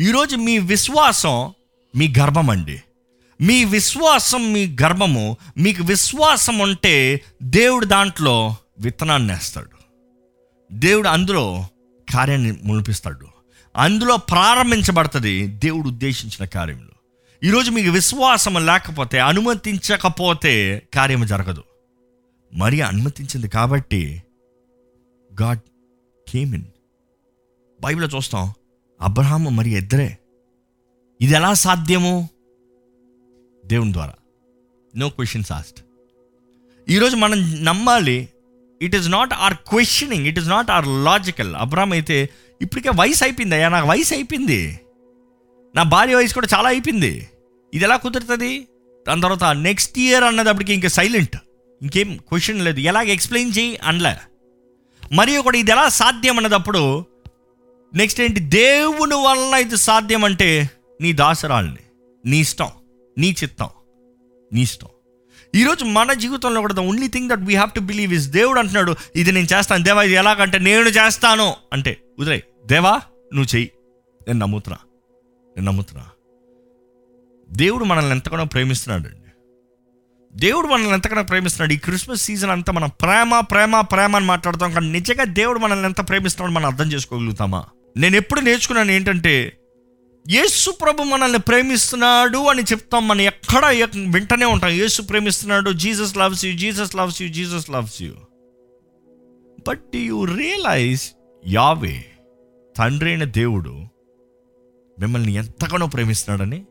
ఈరోజు 0.00 0.36
మీ 0.36 0.58
విశ్వాసం 0.58 1.54
మీ 1.96 2.14
గర్భం 2.18 2.50
అండి 2.50 2.82
మీ 3.40 3.64
విశ్వాసం 3.64 4.52
మీ 4.52 4.76
గర్భము 4.82 5.36
మీకు 5.58 5.82
విశ్వాసం 5.82 6.58
ఉంటే 6.58 7.20
దేవుడు 7.42 7.86
దాంట్లో 7.86 8.56
విత్తనాన్ని 8.80 9.32
వేస్తాడు. 9.32 9.76
దేవుడు 10.72 11.08
అందులో 11.08 11.66
కార్యాన్ని 12.14 12.58
మునిపిస్తాడు 12.64 13.26
అందులో 13.76 14.16
ప్రారంభించబడుతుంది 14.16 15.46
దేవుడు 15.46 15.88
ఉద్దేశించిన 15.88 16.44
కార్యములు. 16.44 16.92
ఈరోజు 17.46 17.70
మీకు 17.70 17.90
విశ్వాసం 17.90 18.66
లేకపోతే 18.66 19.18
అనుమతించకపోతే 19.18 20.82
కార్యము 20.94 21.24
జరగదు. 21.24 21.64
మరి 22.54 22.80
అనుమతించింది 22.80 23.48
కాబట్టి 23.48 24.22
గాడ్ 25.40 25.60
కేమిన్ 26.28 26.62
బైబిల్లో 27.80 28.16
చూస్తాం 28.16 28.52
అబ్రహాము 29.00 29.50
మరి 29.50 29.70
ఇద్దరే. 29.70 30.18
ఇది 31.20 31.34
ఎలా 31.34 31.54
సాధ్యము? 31.54 32.28
దేవుని 33.66 33.92
ద్వారా. 33.92 34.12
నో 34.96 35.08
క్వశ్చన్స్ 35.08 35.52
ఆస్ట్ 35.52 35.80
ఈరోజు 36.88 37.16
మనం 37.16 37.64
నమ్మాలి 37.64 38.28
it 38.82 38.96
is 38.96 39.08
not 39.08 39.32
our 39.32 39.54
questioning 39.54 40.26
it 40.26 40.38
is 40.38 40.48
not 40.48 40.70
our 40.70 40.86
logical 40.86 41.54
Abram 41.56 41.92
అయితే 41.92 42.28
ఇప్పటికే 42.62 42.90
వయసు 42.94 43.24
అయిపోయింది 43.24 43.54
అయ్యా 43.54 43.68
నాకు 43.68 43.88
వయసు 43.88 44.14
అయిపోయింది. 44.14 44.80
నా 45.74 45.82
భార్య 45.82 46.14
వయసు 46.14 46.34
కూడా 46.34 46.48
చాలా 46.54 46.68
అయిపోయింది. 46.68 47.28
ఇది 47.74 47.84
ఎలా 47.84 47.96
కుదురుతుంది? 47.96 48.68
దాని 49.08 49.20
తర్వాత 49.20 49.44
నెక్స్ట్ 49.44 49.98
ఇయర్ 49.98 50.24
అన్నదప్పటికి 50.24 50.72
ఇంకా 50.74 50.88
సైలెంట్ 50.88 51.36
ఇంకేం 51.82 52.16
క్వశ్చన్ 52.16 52.64
లేదు. 52.64 52.80
ఎలాగ 52.80 53.02
ఎక్స్ప్లెయిన్ 53.02 53.52
చేయి? 53.58 53.76
అనలే. 53.76 54.14
మరియు 55.12 55.40
కూడా 55.40 55.58
ఇది 55.58 55.70
ఎలా 55.70 55.88
సాధ్యం 55.88 56.36
అన్నదప్పుడు 56.36 57.04
నెక్స్ట్ 57.94 58.20
ఏంటి? 58.20 58.40
దేవుని 58.40 59.14
వలన 59.14 59.54
ఇది 59.60 59.76
సాధ్యం 59.76 60.24
అంటే 60.24 60.70
నీ 61.00 61.12
దాసరాల్ని 61.12 61.82
నీ 62.26 62.38
ఇష్టం 62.38 62.68
నీ 63.18 63.36
చిత్తం 63.42 63.68
నీ 64.52 64.60
ఇష్టం. 64.60 64.88
ఈరోజు 65.54 65.84
మన 65.84 66.12
జీవితంలో 66.12 66.60
కూడా 66.60 66.74
the 66.74 66.78
only 66.78 67.08
thing 67.08 67.30
that 67.30 67.40
we 67.40 67.54
have 67.54 67.70
to 67.70 67.80
believe 67.80 68.14
is 68.14 68.28
దేవుడు 68.28 68.58
అంటున్నాడు 68.58 68.96
ఇది 69.16 69.32
నేను 69.32 69.46
చేస్తాను 69.46 69.84
దేవా 69.84 70.02
ఇది 70.02 70.14
ఎలాగంటే 70.14 70.58
నేను 70.58 70.80
చేస్తాను 70.80 71.56
అంటే 71.72 72.02
ఉదయ్ 72.18 72.40
దేవా 72.66 72.90
నువ్వు 73.34 73.54
చెయ్యి. 73.54 73.70
నేను 74.28 74.38
నమ్ముతున్నా. 74.38 74.78
నేను 75.56 75.66
నమ్ముతున్నా. 75.66 76.06
దేవుడు 77.50 77.84
మనల్ని 77.84 78.10
ఎంతగానో 78.10 78.44
ప్రేమిస్తున్నాడు 78.44 79.14
అండి 79.14 79.27
దేవుడు 80.38 80.66
మనల్ని 80.66 80.92
ఎంతకన్నా 80.92 81.22
ప్రేమిస్తున్నాడు. 81.22 81.72
ఈ 81.72 81.76
క్రిస్మస్ 81.76 82.22
సీజన్ 82.22 82.50
అంతా 82.50 82.72
మనం 82.72 82.90
ప్రేమ 83.02 83.40
ప్రేమ 83.40 83.80
ప్రేమ 83.80 84.16
అని 84.16 84.26
మాట్లాడతాం 84.26 84.72
కానీ 84.72 84.88
నిజంగా 84.88 85.24
దేవుడు 85.24 85.58
మనల్ని 85.58 85.84
ఎంత 85.84 86.08
ప్రేమిస్తున్నాడు 86.08 86.52
మనం 86.54 86.66
అర్థం 86.66 86.92
చేసుకోగలుగుతామా? 86.92 87.64
నేను 87.96 88.16
ఎప్పుడు 88.16 88.40
నేర్చుకున్నాను 88.40 88.90
ఏంటంటే 88.90 89.52
యేసు 90.28 90.70
ప్రభు 90.70 91.02
మనల్ని 91.02 91.38
ప్రేమిస్తున్నాడు 91.38 92.38
అని 92.38 92.62
చెప్తాం 92.62 93.08
మనం 93.08 93.20
ఎక్కడ 93.20 93.66
వింటనే 94.14 94.44
ఉంటాం. 94.44 94.70
యేసు 94.70 95.02
ప్రేమిస్తున్నాడు 95.02 95.70
Jesus 95.70 96.16
loves 96.16 96.44
you 96.44 96.56
Jesus 96.58 96.96
loves 96.96 97.22
you 97.22 97.28
Jesus 97.28 97.70
loves 97.70 98.02
you. 98.02 98.12
But 99.68 99.96
you 99.96 100.24
realize 100.24 101.02
Yahweh 101.46 102.04
తండ్రి 102.76 103.10
అయిన 103.10 103.24
దేవుడు 103.24 103.78
మిమ్మల్ని 105.00 105.32
ఎంతగానో 105.32 105.86
ప్రేమిస్తున్నాడని? 105.86 106.62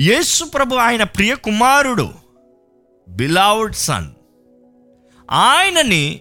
యేసు 0.00 0.44
ప్రభు 0.44 0.74
ఆయన 0.74 1.02
ప్రియ 1.02 1.34
కుమారుడు. 1.34 2.25
Beloved 3.08 3.74
son. 3.74 4.06
ఆయనని 5.30 6.20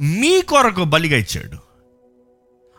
మీ 0.00 0.40
కొరకు 0.40 0.84
బలిగా 0.84 1.16
ఇచ్చాడు. 1.16 1.56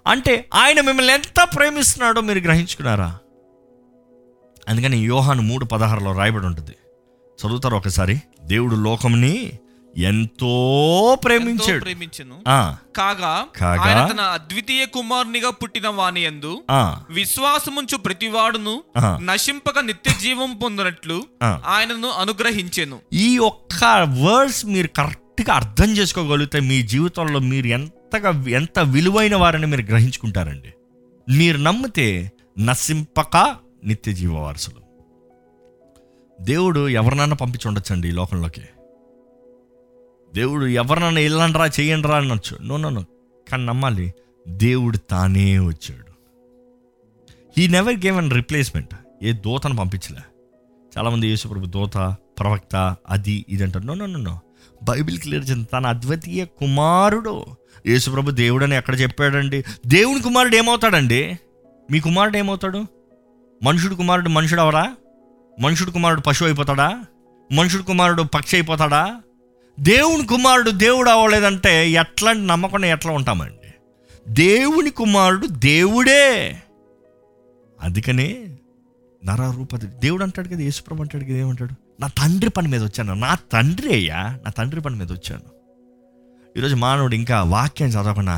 అంటే 0.08 0.50
ఆయన 0.54 0.82
మిమ్మల్ని 0.82 1.14
ఎంత 1.14 1.48
ప్రేమిస్తున్నాడో 1.56 2.22
మీరు 2.22 2.40
గ్రహించుకున్నారా? 2.40 3.20
అందుకని 4.70 4.98
యోహాను 4.98 5.42
మూడు 5.42 5.66
పదహారులో 5.66 6.12
రాయబడి 6.12 6.46
ఉంటుంది. 6.46 6.72
చదువుతారు 7.38 7.76
ఒకసారి? 7.76 8.22
దేవుడు 8.42 8.76
లోకంని 8.76 9.60
ఎంతో 9.98 11.18
ప్రేమించాడు. 11.24 11.84
ప్రేమించెను. 11.84 12.44
కాగా 12.96 13.46
కాగా 13.58 13.82
ఆయన 13.82 14.12
తన 14.12 14.20
అద్వితీయ 14.22 14.86
కుమారునిగా 14.86 15.50
పుట్టిన 15.50 15.88
వాని 15.88 16.26
ఆ, 16.72 17.02
విశ్వాసముంచు 17.10 17.98
ప్రతివాడును. 17.98 18.84
నశింపక 19.18 19.80
నిత్య 19.80 20.14
జీవం 20.22 20.60
పొందినట్లు. 20.64 21.24
ఆయనను 21.44 22.10
అనుగ్రహించెను. 22.10 23.00
ఈ 23.14 23.38
ఒక్క 23.38 24.08
వర్డ్స్ 24.24 24.66
మీరు 24.66 24.88
కరెక్ట్గా 24.88 25.56
అర్థం 25.56 25.92
చేసుకోగలిగితే 25.92 26.60
మీ 26.60 26.82
జీవితంలో 26.82 27.40
మీరు 27.40 27.68
ఎంతగా 27.68 28.50
ఎంత 28.50 28.80
విలువైన 28.80 29.36
వారని 29.36 29.68
మీరు 29.68 29.82
గ్రహించుకుంటారండి. 29.82 30.74
మీరు 31.30 31.58
నమ్మితే 31.58 32.32
నశింపక 32.60 33.56
నిత్య 33.84 34.14
జీవ 34.14 34.38
వారసులు. 34.38 34.88
దేవుడు 36.44 36.90
ఎవరినన్నా 36.90 37.36
పంపించి 37.36 37.68
ఉండొచ్చండి 37.68 38.08
ఈ 38.08 38.12
లోకంలోకి. 38.12 38.62
దేవుడు 40.38 40.66
ఎవరినన్నా 40.66 41.22
వెళ్ళండిరా 41.22 41.66
చేయండిరా 41.66 42.18
అనొచ్చు. 42.18 42.58
నో 42.62 42.78
నో 42.78 43.06
కానీ 43.52 43.66
నమ్మాలి 43.66 44.14
దేవుడు 44.48 44.98
తానే 44.98 45.60
వచ్చాడు. 45.60 46.12
He 47.60 47.68
never 47.68 47.96
gave 47.96 48.18
an 48.18 48.34
replacement 48.34 48.96
ఏ 49.24 49.32
దూతను 49.32 49.76
పంపించలే. 49.76 50.22
చాలామంది 50.98 51.28
యేసుప్రభు 51.28 51.66
దూత 51.66 52.16
ప్రవక్త 52.40 52.96
అది 53.10 53.46
ఇది 53.50 53.64
అంటారు. 53.64 53.86
No 53.86 53.94
no 53.94 54.06
no 54.06 54.20
no 54.20 54.40
Bible 54.84 55.20
clear 55.20 55.44
చేసింది 55.44 55.68
తన 55.74 55.88
అద్వితీయ 55.88 56.46
కుమారుడు. 56.46 57.46
యేసుప్రభు 57.88 58.32
దేవుడు 58.32 58.64
అని 58.64 58.76
ఎక్కడ 58.76 59.00
చెప్పాడండి? 59.00 59.64
దేవుని 59.88 60.22
కుమారుడు 60.22 60.56
ఏమవుతాడండి? 60.56 61.38
మీ 61.92 62.00
కుమారుడు 62.00 62.38
ఏమవుతాడు? 62.38 62.86
మనుషుడు 63.64 63.96
కుమారుడు 63.96 64.30
మనుషుడు 64.30 64.62
అవరా 64.62 64.96
మనుషుడు 65.60 65.92
కుమారుడు 65.92 66.22
పశువు 66.22 66.48
అయిపోతాడా? 66.48 67.06
మనుషుడు 67.52 67.84
కుమారుడు 67.84 68.24
పక్షి 68.24 68.56
అయిపోతాడా? 68.56 69.22
దేవుని 69.80 70.28
కుమారుడు 70.28 70.72
దేవుడు 70.72 71.10
అవ్వలేదంటే 71.10 71.90
ఎట్లాంటి 71.90 72.48
నమ్మకం 72.48 72.86
ఎట్లా 72.86 73.12
ఉంటామండి? 73.12 73.74
దేవుని 74.30 74.90
కుమారుడు 74.90 75.48
దేవుడే. 75.48 76.58
అందుకనే 77.82 78.58
నరరూపతి 79.26 79.88
దేవుడు 79.88 80.24
అంటాడు 80.24 80.48
కదా 80.48 80.60
యేసుప్రభు 80.60 81.02
అంటాడు 81.02 81.24
కదా 81.24 81.34
ఏమంటాడు 81.34 82.02
నా 82.02 82.08
తండ్రి 82.08 82.50
పని 82.50 82.68
మీద 82.68 82.84
వచ్చాను. 82.84 83.14
నా 83.14 83.36
తండ్రి 83.52 83.94
అయ్యా 83.94 84.40
నా 84.46 84.50
తండ్రి 84.50 84.82
పని 84.82 84.96
మీద 84.96 85.12
వచ్చాను. 85.12 85.58
ఈరోజు 86.58 86.76
మానవుడు 86.76 87.16
ఇంకా 87.16 87.44
వాక్యం 87.44 87.90
చదవకుండా 87.90 88.36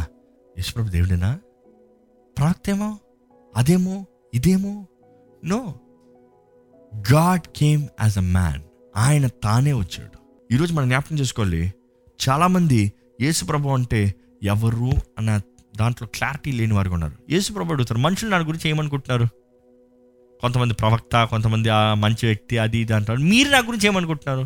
యేసుప్రభు 0.58 0.90
దేవుడేనా? 0.90 1.40
ప్రాక్తేమో 2.38 3.00
అదేమో? 3.56 4.06
ఇదేమో? 4.34 4.86
No. 5.46 5.76
God 7.14 7.42
came 7.56 7.88
as 8.02 8.18
a 8.18 8.22
man. 8.22 8.62
ఆయన 8.98 9.28
తానే 9.28 9.74
వచ్చాడు. 9.74 10.19
ఈరోజు 10.50 10.74
మనం 10.74 10.88
జ్ఞాపకం 10.90 11.16
చేసుకోవాలి. 11.16 11.74
చాలామంది 12.20 12.94
యేసుప్రభు 13.22 13.70
అంటే 13.70 14.16
ఎవరు 14.44 14.92
అన్న 15.18 15.42
దాంట్లో 15.78 16.08
క్లారిటీ 16.16 16.52
లేని 16.52 16.74
వారు 16.74 16.90
ఉన్నారు. 16.90 17.14
యేసుప్రభు 17.30 17.74
అడుగుతారు 17.74 18.00
మనుషులు 18.00 18.30
నా 18.30 18.38
గురించి 18.38 18.70
ఏమనుకుంటున్నారు? 18.70 19.26
కొంతమంది 20.42 20.74
ప్రవక్త 20.74 21.24
కొంతమంది 21.24 21.70
ఆ 21.70 21.94
మంచి 21.94 22.24
వ్యక్తి 22.26 22.58
అది 22.58 22.78
ఇది 22.78 22.94
అంటారు. 22.94 23.20
మీరు 23.20 23.50
నా 23.50 23.60
గురించి 23.60 23.88
ఏమనుకుంటున్నారు? 23.88 24.46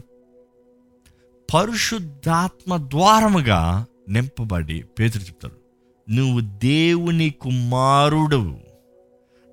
పరిశుద్ధాత్మ 1.49 2.77
ద్వారముగా 2.77 3.61
నింపబడి 4.09 4.83
పేతురు 4.99 5.23
చెప్తారు 5.23 5.57
నువ్వు 6.07 6.39
దేవుని 6.63 7.29
కుమారుడు 7.29 8.43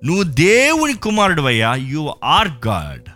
నువ్వు 0.01 0.23
దేవుని 0.23 0.93
కుమారుడు 0.93 1.41
అయ్యా 1.41 1.75
యు 1.75 2.03
ఆర్ 2.23 2.51
గాడ్ 2.67 3.09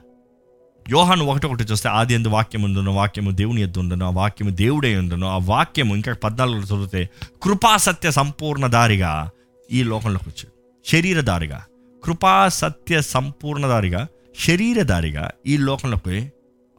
యోహాను 0.90 1.26
ఒకటి 1.26 1.48
ఒకటి 1.48 1.64
చూస్తే 1.64 1.90
ఆది 1.90 2.14
ఎందు 2.14 2.28
వాక్యం 2.28 2.64
ఉందను 2.64 2.92
వాక్యము 2.92 3.32
దేవుని 3.32 3.62
ఎద్దు 3.62 3.80
ఉండను 3.80 4.06
ఆ 4.06 4.10
వాక్యము 4.10 4.50
దేవుడే 4.50 4.98
ఉందను 4.98 5.28
ఆ 5.28 5.38
వాక్యము 5.38 5.96
ఇంకా 5.96 6.14
పద్నాలుగు 6.14 6.62
చదివితే 6.62 7.10
కృపాసత్య 7.44 8.12
సంపూర్ణ 8.12 8.68
దారిగా 8.68 9.30
ఈ 9.72 9.84
లోకంలోకి 9.84 10.30
వచ్చాడు. 10.30 10.52
శరీరదారిగా 10.90 11.66
కృపా 12.04 12.48
సత్య 12.48 13.02
సంపూర్ణ 13.02 13.68
దారిగా 13.68 14.08
శరీరదారిగా 14.40 15.32
ఈ 15.48 15.58
లోకంలోకి 15.58 16.32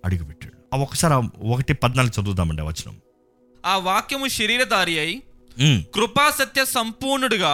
అడుగుపెట్టాడు. 0.04 0.76
ఆ 0.76 0.78
ఒకసారి 0.78 1.14
ఒకటి 1.52 1.74
పద్నాలుగు 1.74 2.20
చదువుదామండి 2.20 2.62
ఆ 2.62 2.64
వచనం. 2.64 2.96
ఆ 3.66 3.76
వాక్యము 3.76 4.28
శరీరధారి 4.28 4.98
అయి 4.98 5.22
కృపా 5.94 6.30
సత్య 6.30 6.64
సంపూర్ణుడుగా 6.64 7.52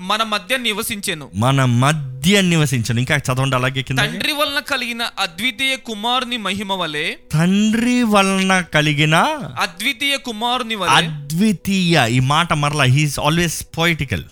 మన 0.00 0.22
మధ్య 0.22 0.56
నివసించెను. 0.56 1.30
మన 1.34 1.64
మధ్య 1.64 2.40
నివసించను. 2.42 2.98
ఇంకా 2.98 3.16
చదవండి 3.16 3.56
అలాగే 3.56 3.82
కింద. 3.82 3.98
తండ్రి 3.98 4.32
వలన 4.32 4.58
కలిగిన 4.58 5.02
అద్వితీయ 5.18 5.76
కుమారుని 5.76 6.36
మహిమ 6.36 6.72
వలె 6.72 7.16
తండ్రి 7.32 8.02
వలన 8.02 8.60
కలిగిన 8.60 9.14
అద్వితీయ 9.60 10.16
కుమారుని 10.16 10.74
వలె 10.74 10.92
అద్వితీయ 10.92 12.06
ఈ 12.10 12.20
మాట 12.20 12.52
మరలా 12.52 12.84
he's 12.84 13.18
always 13.20 13.66
poetical 13.78 14.24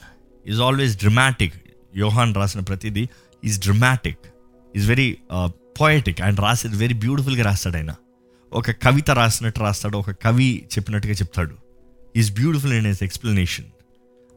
is 0.46 0.60
always 0.60 0.96
dramatic 0.98 1.54
యోహాన్ 1.96 2.34
రాసిన 2.34 2.60
ప్రతిదీ 2.60 3.08
is 3.44 3.60
dramatic 3.60 4.18
is 4.76 4.88
very 4.88 5.16
poetic 5.80 6.22
ఆయన 6.22 6.34
రాసేది 6.34 6.76
వెరీ 6.76 6.94
బ్యూటిఫుల్గా 6.94 7.44
రాస్తాడు 7.44 7.76
ఆయన. 7.76 7.94
ఒక 8.52 8.70
కవిత 8.70 9.10
రాసినట్టు 9.10 9.60
రాస్తాడు 9.60 9.98
ఒక 9.98 10.10
కవి 10.10 10.66
చెప్పినట్టుగా 10.74 11.12
చెప్తాడు. 11.12 11.67
Is 12.16 12.34
beautiful 12.34 12.72
in 12.72 12.86
his 12.86 13.02
explanation 13.02 13.64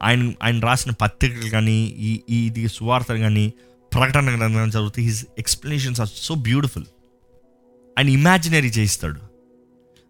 ఆయన 0.02 0.32
ఆయన 0.42 0.60
రాసిన 0.60 0.92
పత్రికలు 0.92 1.50
కానీ 1.50 1.84
ఈ 1.84 2.20
ఈ 2.30 2.46
ఇది 2.46 2.68
సువార్తలు 2.68 3.18
కానీ 3.18 3.52
ప్రకటన 3.94 4.38
గ్రంథం 4.38 4.68
చదివితే 4.68 5.02
his 5.02 5.26
explanations 5.38 6.00
are 6.00 6.08
so 6.14 6.34
beautiful 6.34 6.84
ఆయన 7.98 8.08
ఇమాజినరీ 8.08 8.68
చేయిస్తాడు. 8.68 9.20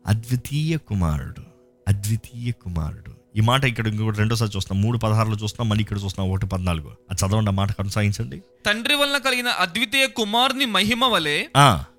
అద్వితీయ 0.06 0.76
కుమారుడు 0.76 1.42
అద్వితీయ 1.88 2.52
కుమారుడు. 2.52 3.12
ఈ 3.36 3.40
మాట 3.40 3.64
ఇక్కడ 3.64 3.86
ఇంకొకటి 3.86 4.18
రెండోసారి 4.18 4.50
చూస్తున్నాం 4.56 4.84
మూడు 4.84 4.98
పదహారులో 4.98 5.36
చూస్తున్నాం 5.42 5.68
మళ్ళీ 5.68 5.82
ఇక్కడ 5.82 5.98
చూస్తున్నాం 6.04 6.34
ఒకటి 6.34 6.46
పద్నాలుగు. 6.46 6.92
అది 7.10 7.26
చదవండి 7.26 7.50
ఆ 7.50 7.54
మాట 7.54 7.72
కొనసాగించండి. 7.72 8.42
తండ్రి 8.66 8.94
వలన 8.94 9.18
కలిగిన 9.18 9.48
అద్వితీయ 9.48 10.06
కుమారుని 10.06 10.66
మహిమ 10.66 11.04
వలె 11.04 11.46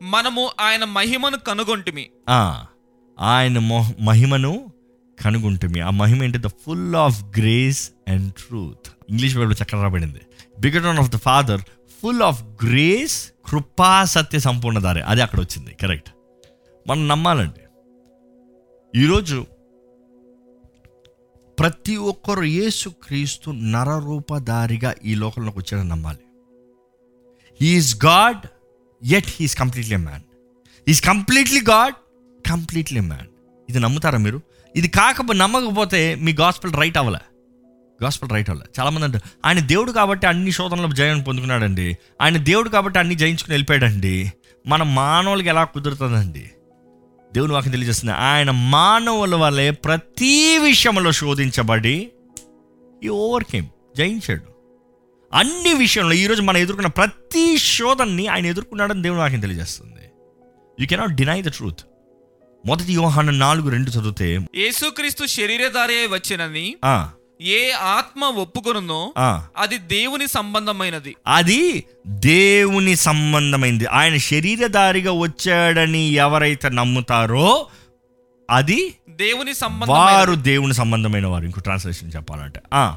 మనము 0.01 0.51
ఆయన 0.59 0.83
మహిమను 0.83 1.37
కనుగొంటిమి. 1.37 2.09
ఆయన 3.19 3.59
మొహ- 3.59 4.05
మహిమను 4.05 4.72
కనుగొంటుంది. 5.21 5.79
ఆ 5.81 5.89
మహిమ 5.89 6.23
ఏంటి? 6.23 6.37
The 6.37 6.47
full 6.47 6.95
of 6.95 7.23
grace 7.37 7.91
and 8.07 8.33
truth 8.33 8.87
English 9.09 9.35
Bible 9.37 9.57
చక్కగా 9.63 9.83
రాబడింది 9.83 10.21
begotten 10.59 10.99
of 10.99 11.09
the 11.09 11.15
father 11.15 11.61
full 12.01 12.21
of 12.21 12.43
grace 12.43 13.31
కృపా 13.45 14.03
సత్య 14.03 14.39
సంపూర్ణ 14.39 14.79
దారి 14.79 15.01
అది 15.01 15.21
అక్కడ 15.21 15.39
వచ్చింది. 15.39 15.71
కరెక్ట్ 15.81 16.09
మనం 16.87 17.07
నమ్మాలండి. 17.07 17.61
ఈరోజు 18.99 19.45
ప్రతి 21.59 21.95
ఒక్కరు 21.95 22.43
యేసు 22.43 22.89
క్రీస్తు 22.89 23.49
నరరూపధారిగా 23.51 24.95
ఈ 25.05 25.15
లోకంలోకి 25.15 25.59
వచ్చాడని 25.59 25.89
నమ్మాలి. 25.89 26.23
He's 27.61 28.05
God 28.05 28.47
yet 29.03 29.25
he's 29.27 29.55
completely 29.57 29.95
man 29.95 30.23
is 30.87 31.01
completely 31.01 31.61
God 31.61 31.95
completely 32.49 32.99
man 32.99 33.27
ఇది 33.69 33.79
నమ్ముతారా 33.79 34.17
మీరు? 34.17 34.41
ఇది 34.75 34.87
కాకపోతే 34.87 35.39
నమ్మకపోతే 35.39 36.15
మీ 36.15 36.33
గాస్పల్ 36.33 36.73
రైట్ 36.73 36.97
అవ్వలే. 36.97 37.19
గాస్పల్ 38.03 38.29
రైట్ 38.29 38.49
అవ్వలే. 38.49 38.81
చాలామంది 38.81 39.05
అంటారు 39.05 39.47
ఆయన 39.47 39.59
దేవుడు 39.59 39.91
కాబట్టి 39.91 40.27
అన్ని 40.27 40.51
శోధనలు 40.51 40.95
జయం 40.95 41.21
పొందుకున్నాడండి. 41.21 41.97
ఆయన 42.21 42.37
దేవుడు 42.37 42.69
కాబట్టి 42.69 42.99
అన్ని 42.99 43.15
జయించుకుని 43.15 43.53
వెళ్ళిపోయాడండి. 43.53 44.33
మన 44.67 44.83
మానవులకి 44.83 45.49
ఎలా 45.49 45.63
కుదురుతుందండి? 45.63 46.51
దేవుని 47.33 47.53
వాక్యం 47.53 47.71
తెలియజేస్తుంది 47.71 48.13
ఆయన 48.13 48.51
మానవుల 48.51 49.35
వల్లే 49.35 49.71
ప్రతి 49.71 50.57
విషయంలో 50.57 51.11
శోధించబడి 51.11 52.11
ఈ 53.03 53.07
ఓవర్కేమ్ 53.07 53.67
జయించాడు. 53.97 54.53
అన్ని 55.33 55.73
విషయంలో 55.73 56.13
ఈరోజు 56.13 56.41
మనం 56.41 56.57
ఎదుర్కొన్న 56.57 56.87
ప్రతి 56.87 57.57
శోధనని 57.57 58.27
ఆయన 58.27 58.45
ఎదుర్కొన్నాడని 58.45 59.01
దేవుని 59.01 59.19
వాక్యం 59.19 59.39
తెలియజేస్తుంది. 59.39 60.11
You 60.79 60.87
cannot 60.87 61.15
deny 61.15 61.41
the 61.41 61.45
truth 61.45 61.79
మొదటి 62.65 62.93
యోహాను 62.93 63.31
నాలుగు 63.31 63.69
రెండు 63.69 63.89
చదివితే 63.91 64.39
యేసుక్రీస్తు 64.55 65.25
శరీరధారి 65.25 65.97
అయి 65.97 66.07
వచ్చినని 66.07 66.75
ఆ, 66.85 67.09
ఏ 67.41 67.71
ఆత్మ 67.71 68.25
ఒప్పుకొనునో 68.25 69.13
ఆ, 69.17 69.43
అది 69.57 69.77
దేవుని 69.77 70.27
సంబంధమైనది. 70.27 71.15
అది 71.27 71.83
దేవుని 72.07 72.95
సంబంధమైంది. 72.95 73.85
ఆయన 73.85 74.17
శరీరధారిగా 74.17 75.11
వచ్చాడని 75.11 76.07
ఎవరైతే 76.07 76.69
నమ్ముతారో 76.69 77.67
అది 78.49 78.95
దేవుని 79.09 79.53
సంబంధం 79.53 79.93
వారు 79.93 80.35
దేవుని 80.35 80.73
సంబంధమైన 80.73 81.27
వారు. 81.27 81.45
ఇంకో 81.45 81.61
ట్రాన్స్లేషన్ 81.61 82.11
చెప్పాలంటే. 82.15 82.59
ఆ, 82.73 82.95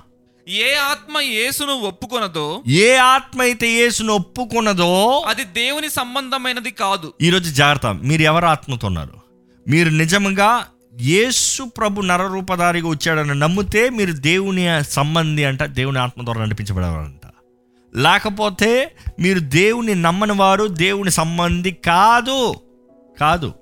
ఏ 0.49 0.75
ఆత్మ 0.75 1.21
యేసును 1.21 1.73
ఒప్పుకొనదో 1.73 2.63
ఏ 2.67 2.97
ఆత్మ 2.97 3.43
అయితే 3.43 3.69
యేసును 3.69 4.13
ఒప్పుకున్నదో 4.13 5.25
అది 5.27 5.45
దేవుని 5.45 5.91
సంబంధమైనది 5.91 6.71
కాదు. 6.71 7.15
ఈరోజు 7.23 7.51
జాగ్రత్త. 7.51 7.87
మీరు 7.87 8.23
ఎవరు 8.23 8.47
ఆత్మతో 8.47 8.87
ఉన్నారు? 8.87 9.26
మీరు 9.69 9.89
నిజంగా 9.89 10.67
యేసు 11.01 11.63
ప్రభు 11.63 12.01
నరరూపధారిగా 12.01 12.89
వచ్చాడని 12.89 13.35
నమ్మితే 13.35 13.91
మీరు 13.91 14.13
దేవుని 14.13 14.85
సంబంధి 14.85 15.45
అంట 15.45 15.63
దేవుని 15.63 15.99
ఆత్మ 15.99 16.25
ద్వారా 16.25 16.45
నడిపించబడేవారంట. 16.45 17.31
లేకపోతే 17.97 18.97
మీరు 19.21 19.39
దేవుని 19.39 19.95
నమ్మని 19.95 20.33
వారు 20.33 20.67
దేవుని 20.67 21.11
సంబంధి 21.11 21.71
కాదు. 21.71 22.55
కాదు. 23.21 23.53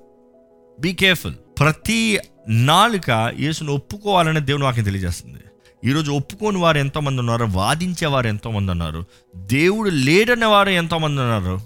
బీ 0.80 0.92
కేర్ఫుల్ 0.92 1.34
ప్రతి 1.58 2.18
నాలుక 2.48 3.32
యేసును 3.38 3.72
ఒప్పుకోవాలని 3.72 4.40
దేవుని 4.40 4.64
వాక్యం 4.64 4.84
తెలియజేస్తుంది. 4.84 5.38
ఈరోజు 5.84 6.12
ఒప్పుకోని 6.12 6.58
వారు 6.58 6.78
ఎంతోమంది 6.78 7.20
ఉన్నారు 7.20 7.44
వాదించే 7.44 8.06
వారు 8.06 8.26
ఎంతోమంది 8.26 8.70
ఉన్నారు 8.72 9.04
దేవుడు 9.36 9.90
లేడని 9.90 10.44
వారు 10.44 10.68
ఎంతోమంది 10.68 11.20
ఉన్నారు. 11.20 11.60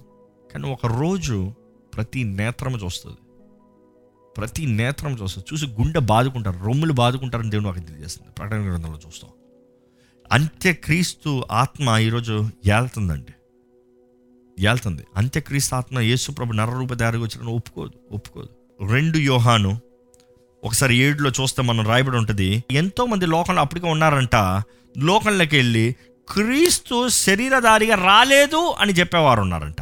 కానీ 0.53 0.71
ఒకరోజు 0.71 1.53
ప్రతి 1.97 2.25
నేత్రము 2.25 2.77
చూస్తుంది. 2.77 3.17
ప్రతి 4.39 4.67
నేత్రం 4.67 5.13
చూస్తారు 5.23 5.55
చూసి 5.55 5.67
గుండె 5.67 6.01
బాదుకుంటారు 6.01 6.59
రొమ్ములు 6.65 6.93
బాదుకుంటారని 6.93 7.51
దేవుని 7.51 7.67
వాక్యం 7.67 7.85
తెలియజేస్తుంది. 7.85 8.31
ప్రకటన 8.33 8.71
గ్రంథంలో 8.71 8.99
చూస్తాం. 9.07 9.31
అంత్యక్రీస్తు 10.33 11.45
ఆత్మ 11.53 11.97
ఈరోజు 12.01 12.51
ఏళ్తుందండి. 12.67 13.33
ఏళ్తుంది. 14.67 15.03
అంత్యక్రీస్తు 15.17 15.75
ఆత్మ 15.75 16.01
యేసుప్రభు 16.01 16.53
నరరూప 16.53 16.95
దారికి 16.95 17.23
వచ్చిన 17.23 17.49
ఒప్పుకోదు 17.49 18.15
ఒప్పుకోదు. 18.15 18.49
రెండు 18.93 19.19
యోహాను 19.19 19.81
ఒకసారి 20.65 20.97
ఏడులో 20.97 21.31
చూస్తే 21.31 21.63
మనం 21.63 21.87
రాయబడి 21.87 22.17
ఉంటుంది 22.17 22.65
ఎంతోమంది 22.71 23.27
లోకంలో 23.27 23.61
అప్పటికే 23.61 23.87
ఉన్నారంట 23.87 24.35
లోకంలోకి 24.99 25.57
వెళ్ళి 25.57 25.95
క్రీస్తు 26.29 27.09
శరీరధారిగా 27.09 27.95
రాలేదు 27.95 28.75
అని 28.79 28.93
చెప్పేవారు 28.93 29.41
ఉన్నారంట 29.41 29.77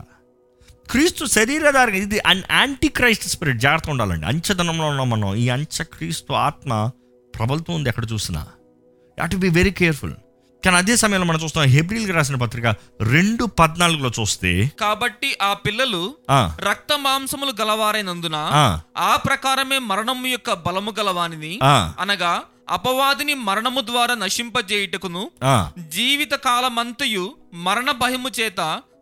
క్రీస్తు 0.88 1.24
శరీరధారిగా 1.34 1.98
ఇది 1.98 2.18
యాంటీ 2.52 2.88
క్రైస్ట్ 2.90 3.26
స్పిరిట్ 3.28 3.58
జాగ్రత్తగా 3.58 3.92
ఉండాలండి. 3.94 4.26
అంచెదనంలో 4.26 4.86
ఉన్నాం 4.88 5.08
మనం. 5.10 5.30
ఈ 5.36 5.46
అంచె 5.48 5.84
క్రీస్తు 5.94 6.32
ఆత్మ 6.40 6.72
ప్రబలుతూ 7.34 7.70
ఉంది 7.72 7.88
ఎక్కడ 7.88 8.06
చూసినా. 8.12 8.42
టు 9.18 9.36
బి 9.36 9.48
వెరీ 9.50 9.70
కేర్ఫుల్ 9.72 10.14
కానీ 10.62 10.76
అదే 10.76 10.94
సమయంలో 10.96 11.26
మనం 11.26 11.40
చూస్తాం 11.42 11.64
హెబ్రిల్కి 11.68 12.12
రాసిన 12.12 12.36
పత్రిక 12.36 12.66
రెండు 13.08 13.44
పద్నాలుగులో 13.58 14.10
చూస్తే 14.10 14.50
కాబట్టి 14.80 15.28
ఆ 15.42 15.52
పిల్లలు 15.66 16.00
రక్త 16.62 16.92
మాంసములు 16.96 17.52
గలవారైనందున 17.60 18.36
ఆ, 19.00 19.10
ప్రకారమే 19.26 19.78
మరణము 19.86 20.26
యొక్క 20.26 20.54
బలము 20.66 20.92
గలవానిని 20.98 21.52
ఆ, 21.64 21.74
అనగా 22.00 22.32
అపవాదిని 22.68 23.34
మరణము 23.42 23.80
ద్వారా 23.82 24.14
నశింపజేయుటకును. 24.14 25.20
జీవిత 25.90 26.34
కాలమంతయు 26.44 27.24
మరణ 27.58 27.90
భయము 27.96 28.30
చేత 28.40 28.60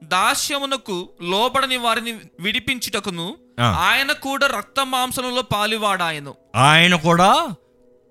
దాస్యమునకు 0.09 1.09
లోబడని 1.23 1.77
వారిని 1.77 2.13
విడిపించుటకును. 2.41 3.37
ఆయన 3.61 4.13
కూడా 4.13 4.47
రక్త 4.47 4.87
మాంసములలో 4.87 5.43
పాలివాడాయను. 5.43 6.35
ఆయన 6.57 6.95
కూడా 6.95 7.49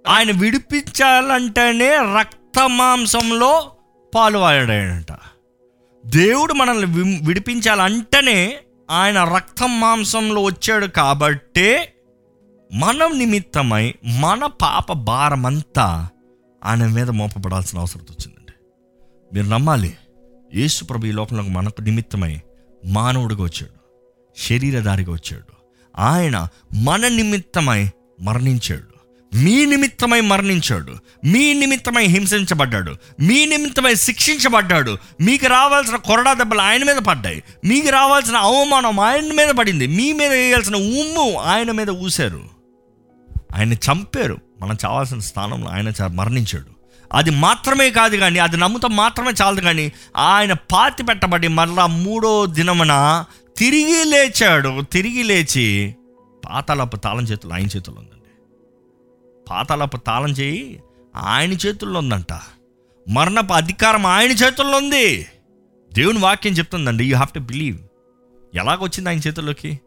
ఆయన 0.07 0.31
విడిపించాలంటేనే 0.31 1.95
రక్త 1.95 2.69
మాంసంలో 2.69 3.71
పాలు 4.15 4.37
వాడాడంట 4.37 5.17
దేవుడు 6.05 6.53
మనల్ని 6.53 7.19
విడిపించాలంటేనే 7.23 8.57
ఆయన 8.91 9.23
రక్త 9.23 9.63
మాంసంలో 9.63 10.43
వచ్చాడు 10.43 10.85
కాబట్టే 10.85 11.93
మనం 12.73 13.19
నిమిత్తమై 13.19 13.93
మన 14.05 14.45
పాప 14.45 14.91
భారమంతా 14.91 16.09
ఆయన 16.65 16.87
మీద 16.87 17.09
మోపబడాల్సిన 17.09 17.79
అవసరం 17.79 18.01
వచ్చిందండి. 18.09 18.53
మీరు 19.33 19.45
నమ్మాలి. 19.45 19.97
యేసు 20.55 20.83
ప్రభు 20.83 21.05
ఈ 21.05 21.11
లోకంలో 21.11 21.43
మనకు 21.43 21.81
నిమిత్తమై 21.81 22.39
మానవుడిగా 22.85 23.43
వచ్చాడు. 23.43 23.83
శరీరధారిగా 24.41 25.11
వచ్చాడు. 25.11 25.53
ఆయన 25.99 26.47
మన 26.73 27.07
నిమిత్తమై 27.07 27.89
మరణించాడు. 28.21 28.93
మీ 29.37 29.65
నిమిత్తమై 29.65 30.21
మరణించాడు. 30.21 30.95
మీ 31.25 31.53
నిమిత్తమై 31.53 32.05
హింసించబడ్డాడు. 32.05 32.95
మీ 33.19 33.45
నిమిత్తమై 33.45 33.95
శిక్షించబడ్డాడు. 33.95 34.97
మీకు 35.21 35.47
రావాల్సిన 35.47 35.95
కొరడా 35.95 36.33
దెబ్బలు 36.33 36.61
ఆయన 36.61 36.83
మీద 36.83 36.95
పడ్డాయి. 36.95 37.43
మీకు 37.65 37.89
రావాల్సిన 37.89 38.35
అవమానం 38.35 38.99
ఆయన 38.99 39.33
మీద 39.33 39.47
పడింది. 39.47 39.87
మీ 39.87 40.13
మీద 40.13 40.31
వేయాల్సిన 40.31 40.75
ఉమ్ము 40.75 41.39
ఆయన 41.39 41.71
మీద 41.71 41.89
ఊశారు. 41.89 42.43
ఆయన 43.55 43.73
చంపారు. 43.73 44.37
మనం 44.61 44.77
చావాల్సిన 44.85 45.19
స్థానంలో 45.19 45.67
ఆయన 45.67 45.87
చ- 45.89 46.11
మరణించాడు. 46.11 46.72
అది 47.13 47.29
మాత్రమే 47.29 47.89
కాదు 47.89 48.15
కానీ 48.15 48.39
అది 48.39 48.57
నమ్ముతాం 48.57 48.95
మాత్రమే 48.95 49.31
చాలదు 49.41 49.61
కానీ 49.61 49.91
ఆయన 50.17 50.53
పాతి 50.53 51.03
పెట్టబడి 51.03 51.47
మరలా 51.47 51.87
మూడో 51.87 52.45
దినమున 52.45 53.25
తిరిగి 53.57 54.03
లేచాడు. 54.03 54.81
తిరిగి 54.81 55.23
లేచి 55.23 55.95
పాతాలపు 56.45 56.95
తాళం 56.95 57.23
చేతులు 57.23 57.53
ఆయన 57.53 57.65
చేతుల్లో 57.65 58.01
ఉందండి. 58.01 58.31
పాతాలపు 59.49 59.97
తాళం 59.97 60.29
చేయి 60.29 60.81
ఆయన 61.15 61.53
చేతుల్లో 61.53 61.99
ఉందంట. 61.99 62.33
మరణపు 63.09 63.53
అధికారం 63.53 64.05
ఆయన 64.05 64.31
చేతుల్లో 64.31 64.77
ఉంది. 64.77 65.27
దేవుని 65.93 66.19
వాక్యం 66.19 66.53
చెప్తుందండి 66.53 67.05
యూ 67.05 67.15
హ్యావ్ 67.15 67.33
టు 67.33 67.39
బిలీవ్ 67.39 67.77
ఎలాగొచ్చింది 68.55 69.09
ఆయన 69.09 69.19
చేతుల్లోకి? 69.19 69.79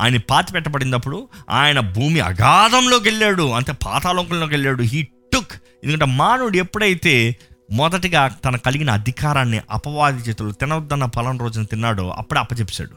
ఆయన 0.00 0.16
పాతి 0.16 0.52
పెట్టబడినప్పుడు 0.52 1.28
ఆయన 1.50 1.80
భూమి 1.80 2.20
అగాధంలోకి 2.20 3.08
వెళ్ళాడు. 3.08 3.50
అంటే 3.50 3.72
పాతాలోకంలోకి 3.72 4.52
వెళ్ళాడు. 4.52 4.82
హీ 4.82 5.02
టుక్ 5.02 5.52
ఎందుకంటే 5.84 6.04
మానవుడు 6.04 6.56
ఎప్పుడైతే 6.56 7.36
మొదటిగా 7.70 8.28
తన 8.28 8.56
కలిగిన 8.56 8.90
అధికారాన్ని 8.90 9.60
అపవాది 9.70 10.22
చేతులు 10.22 10.52
తినవద్దన్న 10.52 11.04
పలాన 11.04 11.36
రోజున 11.36 11.64
తిన్నాడో 11.64 12.10
అప్పుడే 12.10 12.40
అప్పచెప్పాడు 12.40 12.90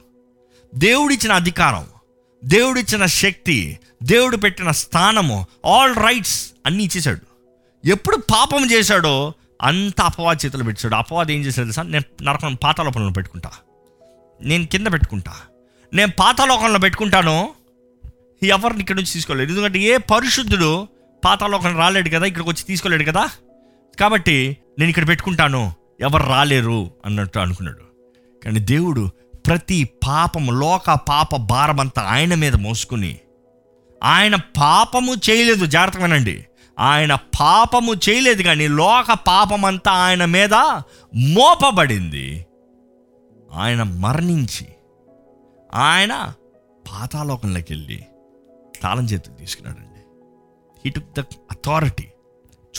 దేవుడిచ్చిన 0.76 1.32
అధికారం 1.32 1.86
దేవుడిచ్చిన 2.46 3.06
శక్తి 3.06 3.80
దేవుడు 4.04 4.38
పెట్టిన 4.38 4.72
స్థానము 4.72 5.46
ఆల్ 5.66 5.96
రైట్స్ 5.96 6.52
అన్నీ 6.66 6.84
ఇచ్చేశాడు. 6.84 7.22
ఎప్పుడు 7.88 8.18
పాపం 8.18 8.72
చేశాడో 8.72 9.34
అంత 9.62 10.02
అపవాది 10.02 10.46
చేతులు 10.46 10.64
పెట్టాడు 10.64 10.96
అపవాది 10.96 11.34
ఏం 11.34 11.42
చేశాడు 11.42 11.72
సార్ 11.72 11.92
నేను 11.92 12.24
నరకం 12.24 12.58
పాతాలోకంలో 12.64 13.10
పెట్టుకుంటా. 13.10 13.52
నేను 14.42 14.66
కింద 14.66 14.88
పెట్టుకుంటా. 14.92 15.34
నేను 15.94 16.12
పాతాలోకంలో 16.20 16.80
పెట్టుకుంటాను. 16.80 17.50
ఎవరిని 18.44 18.80
ఇక్కడ 18.80 18.96
నుంచి 18.96 19.12
తీసుకోలేదు. 19.12 19.52
ఎందుకంటే 19.52 19.80
ఏ 19.80 19.98
పరిశుద్ధుడు 19.98 20.88
పాతాలోకం 21.26 21.78
రాలేడు 21.78 22.10
కదా 22.10 22.26
ఇక్కడికి 22.26 22.50
వచ్చి 22.50 22.64
తీసుకోలేడు 22.64 23.04
కదా? 23.04 23.30
కాబట్టి 24.00 24.58
నేను 24.80 24.90
ఇక్కడ 24.90 25.08
పెట్టుకుంటాను. 25.08 25.74
ఎవరు 26.02 26.24
రాలేరు 26.24 26.92
అన్నట్టు 27.06 27.40
అనుకున్నాడు. 27.40 27.82
కానీ 28.46 28.60
దేవుడు 28.60 29.10
ప్రతి 29.48 29.84
పాపము 29.84 30.52
లోక 30.52 30.94
పాప 30.94 31.36
భారమంతా 31.36 32.02
ఆయన 32.02 32.36
మీద 32.36 32.56
మోసుకుని 32.56 33.20
ఆయన 34.04 34.36
పాపము 34.36 35.16
చేయలేదు. 35.30 35.66
జాగ్రత్తగానండి 35.66 36.46
ఆయన 36.80 37.16
పాపము 37.16 37.94
చేయలేదు 37.94 38.42
కానీ 38.42 38.68
లోక 38.68 39.14
పాపమంతా 39.28 39.92
ఆయన 39.92 40.26
మీద 40.26 40.54
మోపబడింది. 41.16 42.46
ఆయన 43.54 43.84
మరణించి 43.84 44.68
ఆయన 45.74 46.34
పాతాలోకంలోకి 46.92 47.74
వెళ్ళి 47.74 48.06
తాళం 48.82 49.06
చేతికి 49.06 49.36
తీసుకున్నాడు 49.36 49.87
హీ 50.88 50.92
టుక్ 50.92 51.20
ద 51.20 51.20
అథారిటీ 51.52 52.04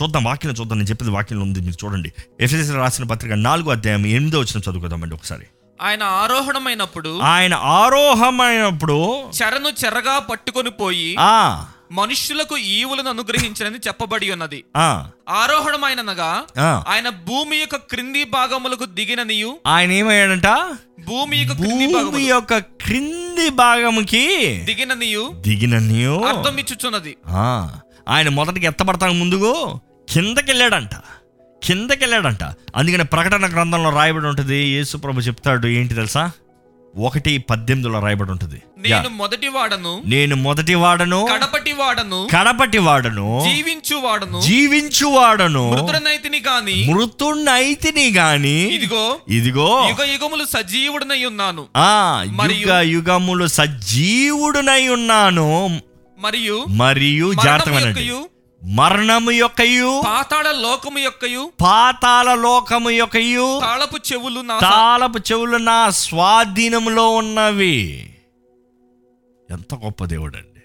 చూద్దాం 0.03 0.25
వాక్యం 0.25 0.53
చూద్దాం. 0.53 0.79
నేను 0.79 0.89
చెప్పేది 0.89 1.11
వాక్యంలో 1.11 1.45
ఉంది 1.45 1.61
మీరు 1.61 1.85
చూడండి. 1.85 2.13
ఎఫ్ఎస్ 2.41 2.71
రాసిన 2.71 3.05
పత్రిక 3.05 3.33
నాలుగో 3.33 3.71
అధ్యాయం 3.71 4.07
ఎనిమిదో 4.07 4.41
వచ్చిన 4.41 4.71
చదువుకుందామండి 4.71 5.15
ఒకసారి. 5.15 5.47
ఆయన 5.83 6.03
ఆరోహణమైనప్పుడు 6.03 7.19
ఆయన 7.23 7.55
ఆరోహమైనప్పుడు 7.55 8.97
చెరను 9.43 9.69
చెరగా 9.85 10.19
పట్టుకొని 10.19 10.71
పోయి 10.71 11.17
ఆ. 11.19 11.67
మనుష్యులకు 11.93 12.57
ఈవులను 12.57 13.11
అనుగ్రహించనని 13.11 13.79
చెప్పబడి 13.87 14.33
ఉన్నది. 14.33 14.65
ఆ. 14.77 15.11
ఆరోహణమైననగా 15.31 16.45
ఆ. 16.59 16.85
ఆయన 16.89 17.09
భూమి 17.09 17.57
యొక్క 17.57 17.77
క్రింది 17.77 18.25
భాగములకు 18.25 18.85
దిగిననియు 18.85 19.59
ఆయన 19.67 19.93
ఏమయ్యాడంట? 19.93 20.47
భూమి 21.01 21.37
యొక్క 21.39 21.53
క్రింది 21.53 21.87
భూమి 21.95 22.23
యొక్క 22.23 22.59
క్రింది 22.59 23.49
భాగముకి 23.51 24.25
దిగిననియు 24.65 25.35
దిగిన 25.41 25.79
నీవు 25.79 26.19
అర్థం 26.25 26.59
ఇచ్చుచున్నది. 26.59 27.17
ఆయన 28.09 28.29
మొదటికి 28.29 28.67
ఎత్తపడతాను 28.67 29.13
ముందుకు 29.13 29.81
కిందకి 30.11 30.51
వెళ్ళాడంట 30.51 30.95
కిందకి 31.63 32.01
వెళ్ళాడంట 32.01 32.45
అందుకని 32.77 33.05
ప్రకటన 33.05 33.47
గ్రంథంలో 33.47 33.91
రాయబడి 33.91 34.27
ఉంటుంది 34.27 34.57
యేసు 34.57 34.97
ప్రభు 34.97 35.21
చెప్తాడు 35.21 35.67
ఏంటి 35.67 35.95
తెలుసా? 35.95 36.31
ఒకటి 36.97 37.39
పద్దెనిమిదిలో 37.39 38.01
రాయబడి 38.01 38.31
ఉంటుంది. 38.31 38.63
నేను 38.79 39.09
మొదటి 39.09 39.49
వాడను 39.49 40.03
నేను 40.07 40.37
మొదటి 40.37 40.75
వాడను 40.75 41.29
కడపటి 41.33 41.73
వాడను 41.73 42.29
కడపటి 42.33 42.79
వాడను 42.79 43.43
జీవించు 43.45 43.97
వాడను 43.97 44.41
జీవించు 44.41 45.07
వాడను 45.07 45.71
మృతుడనైతిని 45.71 46.41
గాని 46.41 46.87
మృతున్నైతిని 46.95 48.13
గాని 48.13 48.63
ఇదిగో 48.75 49.21
ఇదిగో 49.29 49.89
యుగ 49.91 50.03
యుగములు 50.05 50.45
సజీవుడనై 50.45 51.25
ఉన్నాను. 51.25 51.67
ఆ 51.77 52.25
యుగ 52.51 52.79
యుగములు 52.79 53.47
సజీవుడునై 53.47 54.89
ఉన్నాను. 54.89 55.49
మరియు 56.19 56.65
మరియు 56.67 57.27
మరణము 57.27 57.45
జాగ్రత్తగా 57.47 57.79
యొక్కయు 57.81 58.29
మరణము 58.65 59.31
యొక్కయు 59.31 60.01
పాతాళ 60.07 60.53
లోకము 60.53 60.99
యొక్కయు 60.99 61.53
పాతాల 61.61 62.35
లోకము 62.35 62.91
యొక్కయు 62.91 63.61
తాళపు 63.61 63.97
చెవులు 64.13 64.41
నా 64.41 64.59
తాళపు 64.59 65.19
చెవులు 65.19 65.57
నా 65.57 65.91
స్వాధీనంలో 65.91 67.11
ఉన్నవి. 67.11 68.11
ఎంత 69.51 69.75
గొప్ప 69.75 70.05
దేవుడు 70.05 70.37
అండి 70.37 70.63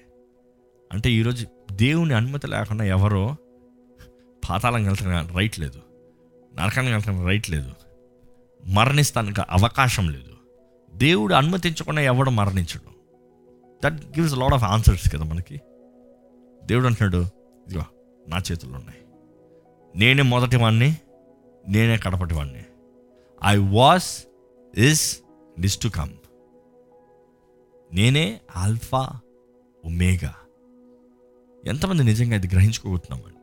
అంటే 0.91 1.11
ఈరోజు 1.11 1.47
దేవుని 1.71 2.13
అనుమతి 2.13 2.47
లేకుండా 2.47 2.83
ఎవరో 2.83 3.35
పాతాళం 4.49 4.83
వెళ్తానికి 4.83 5.37
రైట్ 5.37 5.59
లేదు. 5.59 5.79
నరకానికి 6.55 6.93
వెళ్తానికి 6.93 7.25
రైట్ 7.25 7.49
లేదు. 7.49 7.71
మరణిస్తానికి 8.67 9.41
అవకాశం 9.49 10.09
లేదు. 10.09 10.33
దేవుడు 10.95 11.33
అనుమతించకుండా 11.33 12.01
ఎవడు 12.01 12.29
మరణించడు. 12.29 12.92
That 13.83 13.93
gives 13.93 14.37
lot 14.37 14.53
of 14.53 14.63
answers 14.63 15.13
కదా 15.13 15.23
మనకి. 15.23 15.61
దేవుడు 16.65 16.85
అంటున్నాడు 16.85 17.17
ఇదిగో 17.67 17.83
నా 18.27 18.37
చేతుల్లో 18.37 18.77
ఉన్నాయి. 18.77 18.99
నేనే 19.95 20.21
మొదటి 20.21 20.57
వాడిని 20.57 20.97
నేనే 21.69 21.97
కడపటి 21.97 22.33
వాడిని 22.33 22.65
I 23.45 23.57
was 23.57 24.23
is 24.77 25.19
this 25.59 25.79
to 25.81 25.87
come 25.87 26.09
నేనే 27.93 28.41
ఆల్ఫా 28.55 29.19
ఒమేగా. 29.85 30.33
ఎంతమంది 31.65 32.03
నిజంగా 32.03 32.35
ఇది 32.35 32.47
గ్రహించుకోబోతున్నామండి 32.47 33.37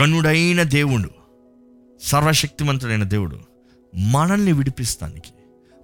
గనుడైన 0.00 0.62
దేవుడు 0.62 1.10
సర్వశక్తివంతుడైన 2.02 3.02
దేవుడు 3.02 3.40
మనల్ని 3.96 4.52
విడిపిస్తానికి 4.52 5.32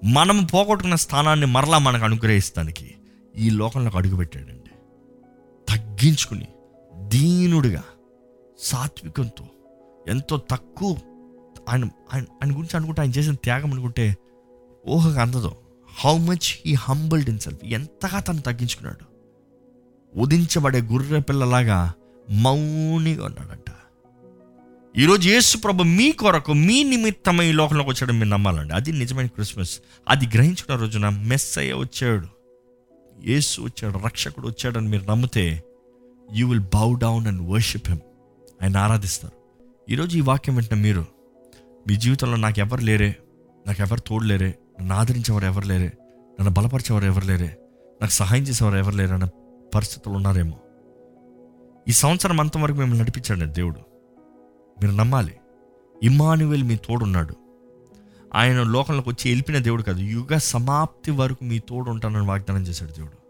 మనం 0.05 0.45
పోగొట్టుకున్న 0.45 0.95
స్థానాన్ని 0.95 1.47
మరలా 1.47 1.79
మనకు 1.79 2.05
అనుగ్రహిస్తానికి 2.05 2.95
ఈ 3.41 3.51
లోకంలోకి 3.51 3.97
అడుగుపెట్టాడండి 3.97 4.71
తగ్గించుకుని 5.69 6.47
దీనుడిగా 7.09 7.85
సాత్వికంతో 8.59 9.45
ఎంతో 10.09 10.37
తక్కువ 10.37 10.97
ఆయన 11.69 11.85
ఆయన 11.85 12.23
ఆయన 12.23 12.51
గురించి 12.51 12.77
అనుకుంటే 12.77 13.01
ఆయన 13.01 13.11
చేసిన 13.11 13.35
త్యాగం 13.35 13.73
అనుకుంటే 13.73 14.17
ఊహగా 14.89 15.23
అందదు. 15.23 15.53
How 16.05 16.19
much 16.19 16.59
he 16.67 16.75
humbled 16.75 17.29
in 17.29 17.39
self 17.39 17.65
ఎంతగా 17.65 18.21
తను 18.21 18.41
తగ్గించుకున్నాడు. 18.41 19.05
ఉదించబడే 20.21 20.81
గుర్రె 20.81 21.21
పిల్లలాగా 21.21 21.93
మౌనిగా 22.31 23.25
ఉన్నాడంట. 23.25 23.71
ఈరోజు 24.99 25.29
యేసు 25.29 25.59
ప్రభు 25.59 25.83
మీ 25.83 26.13
కొరకు 26.13 26.53
మీ 26.53 26.85
నిమిత్తమై 26.85 27.47
ఈ 27.47 27.53
లోకంలోకి 27.53 27.91
వచ్చాడు 27.91 28.13
మీరు 28.13 28.29
నమ్మాలండి. 28.29 28.75
అది 28.75 28.93
నిజమైన 28.93 29.27
క్రిస్మస్. 29.27 29.81
అది 30.09 30.27
గ్రహించుకున్న 30.27 30.81
రోజున 30.81 31.09
మెస్ 31.09 31.59
అయ్యే 31.59 31.73
వచ్చాడు. 31.73 32.40
యేసు 33.27 33.61
వచ్చాడు 33.63 33.99
రక్షకుడు 33.99 34.49
వచ్చాడని 34.49 34.89
మీరు 34.89 35.05
నమ్మితే 35.05 35.63
you 36.33 36.49
will 36.49 36.61
bow 36.61 36.95
down 36.95 37.27
and 37.27 37.51
worship 37.51 37.89
him 37.89 38.01
ఆయన 38.63 38.77
ఆరాధిస్తారు. 38.77 39.41
ఈరోజు 39.93 40.19
ఈ 40.19 40.21
వాక్యం 40.21 40.57
వింటున్న 40.57 40.83
మీరు 40.83 41.07
మీ 41.89 41.97
జీవితంలో 41.97 42.37
నాకు 42.37 42.61
ఎవరు 42.61 42.81
లేరే 42.81 43.17
నాకు 43.67 43.83
ఎవరు 43.83 44.01
తోడు 44.01 44.25
లేరే 44.25 44.59
నన్ను 44.81 44.95
ఆదరించేవారు 44.95 45.45
ఎవరు 45.45 45.67
లేరే 45.67 45.93
నన్ను 46.41 46.51
బలపరిచేవారు 46.51 47.05
ఎవరు 47.05 47.27
లేరే 47.27 47.57
నాకు 48.01 48.13
సహాయం 48.13 48.43
చేసేవారు 48.43 48.77
ఎవరు 48.77 48.97
లేరు 48.97 49.15
అన్న 49.15 49.29
పరిస్థితులు 49.75 50.15
ఉన్నారేమో. 50.15 50.59
ఈ 51.89 51.93
సంవత్సరం 51.93 52.41
అంతవరకు 52.41 52.77
మిమ్మల్ని 52.77 53.03
నడిపించాడు 53.03 53.51
దేవుడు. 53.51 53.81
మీరు 54.83 54.93
నమ్మాలి. 54.93 55.35
ఇమ్మానువేల్ 56.03 56.65
మీ 56.65 56.77
తోడున్నాడు. 56.77 57.35
ఆయన 58.35 58.63
లోకంలోకి 58.63 59.09
వచ్చి 59.09 59.31
వెళ్ళిన 59.31 59.63
దేవుడు 59.63 59.83
కాదు. 59.83 60.01
యుగ 60.01 60.37
సమాప్తి 60.37 61.11
వరకు 61.11 61.45
మీ 61.45 61.59
తోడు 61.59 61.91
ఉంటానని 61.91 62.27
వాగ్దానం 62.27 62.63
చేశాడు 62.63 62.91
దేవుడు. 62.91 63.21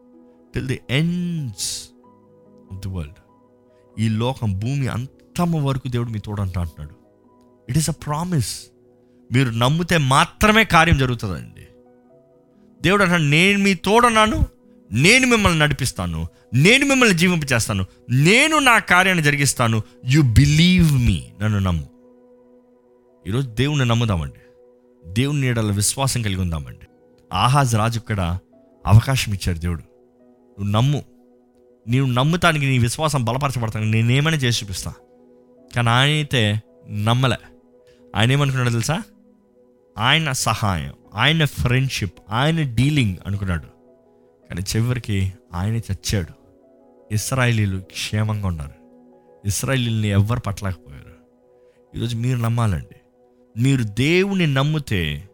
Till 0.54 0.66
the 0.66 0.80
ends 0.90 1.88
of 2.72 2.80
the 2.80 2.88
world 2.88 3.14
ఈ 4.00 4.08
లోకం 4.08 4.58
భూమి 4.58 4.86
అంతమ 4.86 5.56
వరకు 5.56 5.88
దేవుడు 5.88 6.10
మీ 6.10 6.18
తోడు 6.18 6.42
అంటున్నాడు. 6.42 6.90
ఇట్ 7.68 7.78
ఈస్ 7.78 7.90
అ 7.90 7.92
ప్రామిస్ 7.92 8.60
మీరు 9.32 9.50
నమ్మితే 9.50 9.96
మాత్రమే 9.96 10.64
కార్యం 10.64 10.98
జరుగుతుందండి. 10.98 11.66
దేవుడు 12.82 13.02
అంటాడు 13.02 13.22
నేను 13.22 13.58
మీ 13.58 13.74
తోడన్నాను 13.74 14.46
నేను 14.92 15.26
మిమ్మల్ని 15.26 15.58
నడిపిస్తాను 15.58 16.28
నేను 16.54 16.86
మిమ్మల్ని 16.86 17.18
జీవింపచేస్తాను 17.18 17.86
నేను 18.10 18.58
నా 18.58 18.78
కార్యాన్ని 18.78 19.24
జరిగిస్తాను. 19.24 19.82
యు 20.06 20.22
బిలీవ్ 20.22 20.92
మీ 20.92 21.30
నన్ను 21.42 21.58
నమ్ము. 21.58 21.88
ఈరోజు 23.26 23.48
దేవుణ్ణి 23.48 23.84
నమ్ముదామండి. 23.84 24.40
దేవుని 25.06 25.40
నీడల 25.40 25.72
విశ్వాసం 25.72 26.22
కలిగి 26.22 26.40
ఉందామండి. 26.40 26.86
ఆహాజ్ 27.32 27.76
రాజు 27.76 27.98
ఇక్కడ 27.98 28.38
అవకాశం 28.86 29.34
ఇచ్చాడు 29.34 29.58
దేవుడు. 29.58 29.80
నువ్వు 29.80 30.70
నమ్ము. 30.70 31.04
నీవు 31.88 32.06
నమ్ముతానికి 32.06 32.66
నీ 32.66 32.78
విశ్వాసం 32.78 33.24
బలపరచబడతాను 33.24 33.84
నేనేమైనా 33.84 34.36
చేసి 34.36 34.64
చూపిస్తా. 34.64 34.94
కానీ 35.76 35.88
ఆయన 35.88 36.10
అయితే 36.10 36.62
నమ్మలే. 36.90 37.36
ఆయన 38.16 38.32
ఏమనుకున్నాడు 38.32 38.70
తెలుసా? 38.70 39.02
ఆయన 39.98 40.32
సహాయం 40.32 40.92
ఆయన 41.14 41.44
ఫ్రెండ్షిప్ 41.44 42.18
ఆయన 42.30 42.62
డీలింగ్ 42.62 43.16
అనుకున్నాడు. 43.26 43.66
కానీ 44.48 44.62
చివరికి 44.76 45.32
ఆయన 45.54 45.76
చచ్చాడు 45.76 46.40
ఇస్రాయలీలు 47.14 47.80
క్షేమంగా 47.80 48.46
ఉన్నారు. 48.46 48.74
ఇస్రాయలీల్ని 49.46 50.08
ఎవ్వరు 50.08 50.40
పట్టలేకపోయారు. 50.40 51.14
ఈరోజు 51.96 52.16
మీరు 52.16 52.38
నమ్మాలండి. 52.38 52.99
మీరు 53.60 53.82
దేవుని 53.82 54.46
నమ్మితే 54.46 55.28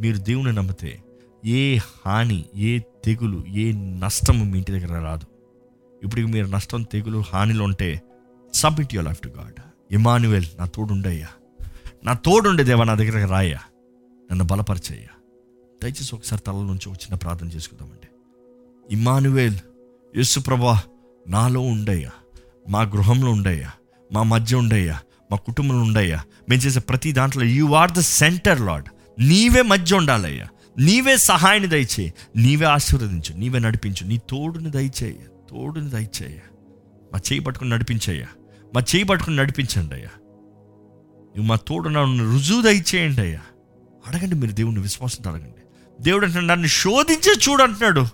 మీరు 0.00 0.16
దేవుని 0.16 0.52
నమ్మితే 0.52 1.02
ఏ 1.46 1.76
హాని 1.76 2.44
ఏ 2.56 2.78
తెగులు 2.78 3.44
ఏ 3.48 3.72
నష్టము 3.72 4.44
మీ 4.44 4.58
ఇంటి 4.58 4.72
దగ్గర 4.72 5.04
రాదు. 5.04 5.26
ఇప్పుడు 6.02 6.20
మీరు 6.20 6.46
నష్టం 6.46 6.82
తెగులు 6.82 7.24
హానిలో 7.32 7.64
ఉంటే 7.64 8.02
submit 8.54 8.94
your 8.94 9.06
life 9.06 9.20
to 9.20 9.28
God 9.28 9.54
Immanuel 9.90 10.46
నా 10.58 10.66
తోడుండయ్యా. 10.66 11.28
నా 12.04 12.12
తోడుండే 12.12 12.64
దేవా 12.64 12.84
నా 12.84 12.94
దగ్గరకు 12.94 13.32
రాయ్యా. 13.32 13.58
నన్ను 14.30 14.44
బలపరిచయ్యా. 14.44 15.08
దయచేసి 15.82 16.14
ఒకసారి 16.14 16.42
తల 16.42 16.52
నుంచి 16.52 16.88
ఒక 16.88 16.94
చిన్న 16.94 17.14
ప్రార్థన 17.14 17.48
చేసుకుందామండి. 17.48 18.08
ఇమానువేల్ 18.90 19.56
యేసు 20.16 20.40
ప్రభా 20.40 20.80
నాలో 21.28 21.60
ఉండయ్యా. 21.60 22.10
మా 22.68 22.82
గృహంలో 22.82 23.30
ఉండయ్యా. 23.30 23.70
మా 24.12 24.22
మధ్య 24.22 24.56
ఉండయ్యా. 24.56 25.00
మా 25.32 25.36
కుటుంబంలో 25.36 25.82
ఉండయ్యా. 25.82 26.22
మేము 26.48 26.62
చేసే 26.62 26.80
ప్రతి 26.80 27.12
దాంట్లో 27.12 27.44
you 27.44 27.72
are 27.72 27.90
the 27.90 27.98
centre 27.98 28.60
lord 28.60 28.84
నీవే 29.18 29.62
మధ్య 29.62 29.96
ఉండాలయ్యా. 29.96 30.46
నీవే 30.78 31.16
సహాయాన్ని 31.16 31.68
దయచేయి. 31.68 32.14
నీవే 32.36 32.66
ఆశీర్వదించు. 32.66 33.36
నీవే 33.36 33.58
నడిపించు. 33.58 34.06
నీ 34.06 34.18
తోడుని 34.18 34.70
దయచేయ 34.70 35.12
తోడుని 35.50 35.90
దయచేయ 35.90 36.36
మా 37.12 37.18
చేయి 37.18 37.40
పట్టుకుని 37.40 37.70
నడిపించయ్యా. 37.70 38.26
మా 38.74 38.80
చేయి 38.80 39.04
పట్టుకుని 39.04 39.36
నడిపించండి 39.36 39.94
అయ్యా. 39.94 40.08
నువ్వు 41.36 41.42
మా 41.42 41.56
తోడు 41.56 41.88
నన్ను 41.88 42.32
రుజువు 42.32 42.62
దయచేయండి 42.62 43.20
అయ్యా. 43.20 43.40
అడగండి 44.06 44.34
మీరు 44.34 44.52
దేవుడిని 44.52 44.82
విశ్వాసంతో 44.82 45.30
అడగండి 45.30 45.54
దేవుడు 46.00 46.26
అంటున్నాడు 46.26 46.58
నన్ను 46.58 46.66
శోధించే 46.66 47.34
చూడు 47.48 47.62
అంటున్నాడు. 47.62 48.06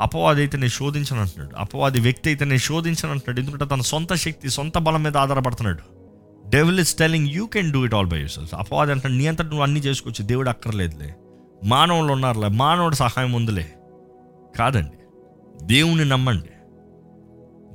అపవాది 0.00 0.40
అయితే 0.40 0.56
నేను 0.56 0.68
శోధించను 0.68 1.20
అంటున్నాడు. 1.20 1.56
అపవాది 1.56 2.00
వ్యక్తి 2.00 2.28
అయితే 2.28 2.44
నేను 2.44 2.58
శోధించను 2.58 3.10
అంటున్నాడు. 3.10 3.40
ఎందుకంటే 3.40 3.64
తన 3.64 3.80
సొంత 3.80 4.14
శక్తి 4.14 4.50
సొంత 4.50 4.78
బలం 4.78 5.02
మీద 5.02 5.16
ఆధారపడుతున్నాడు. 5.16 5.95
Devil 6.48 6.80
is 6.80 6.94
telling 6.94 7.26
you 7.26 7.46
can 7.46 7.72
do 7.72 7.84
it 7.84 7.94
all 7.94 8.06
by 8.06 8.18
your 8.18 8.54
అపవాది 8.54 8.92
అంటే 8.92 9.08
నీ 9.08 9.26
అంతటి 9.26 9.46
నువ్వు 9.46 9.62
అన్నీ 9.62 9.80
చేసుకోవచ్చు. 9.80 10.26
దేవుడు 10.26 10.48
అక్కర్లేదులే. 10.48 11.14
మానవులు 11.64 12.12
ఉన్నారులే 12.12 12.48
మానవుడు 12.48 12.94
సహాయం 12.94 13.32
ఉందిలే. 13.32 13.72
కాదండి. 14.58 14.90
దేవుణ్ణి 15.62 16.04
నమ్మండి. 16.04 16.48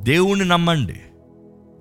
దేవుణ్ణి 0.03 0.45
నమ్మండి. 0.45 0.95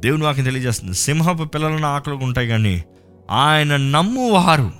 దేవుని 0.01 0.25
వాక్యం 0.25 0.45
తెలియజేస్తుంది. 0.45 0.95
సింహపు 0.95 1.45
పిల్లలను 1.45 1.87
ఆకలిగా 1.87 2.25
ఉంటాయి 2.25 2.49
కానీ 2.49 2.85
ఆయన 3.31 3.77
నమ్మువారు. 3.77 4.71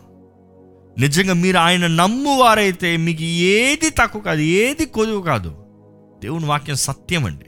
నిజంగా 0.99 1.33
మీరు 1.33 1.59
ఆయన 1.59 1.87
నమ్మువారైతే 1.87 2.97
మీకు 2.97 3.23
ఏది 3.23 3.91
తక్కువ 3.91 4.23
కాదు 4.23 4.41
ఏది 4.41 4.87
కొదువు 4.87 5.23
కాదు. 5.23 5.57
దేవుని 6.23 6.47
వాక్యం 6.47 6.77
సత్యం 6.77 7.25
అండి. 7.25 7.45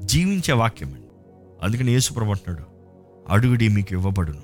జీవించే 0.00 0.54
వాక్యం 0.54 0.88
అండి. 0.88 1.06
అందుకని 1.62 1.92
యేసుప్రభు 1.92 2.30
అంటున్నాడు 2.30 2.65
అడుగుడి 3.28 3.68
మీకు 3.68 3.92
ఇవ్వబడును. 3.92 4.42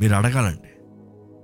మీరు 0.00 0.14
అడగాలండి. 0.14 0.68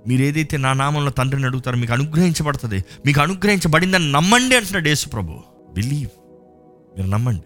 మీరు 0.07 0.21
ఏదైతే 0.21 0.57
నా 0.57 0.73
నామంలో 0.73 1.11
తండ్రిని 1.11 1.47
అడుగుతారో 1.47 1.77
మీకు 1.77 1.93
అనుగ్రహించబడుతుంది. 1.93 2.85
మీకు 3.05 3.21
అనుగ్రహించబడిందని 3.21 4.11
నమ్మండి 4.11 4.55
అంటున్నాడు 4.55 4.87
యేసుప్రభు 4.87 5.39
బిలీవ్ 5.73 6.09
మీరు 6.97 7.09
నమ్మండి. 7.09 7.43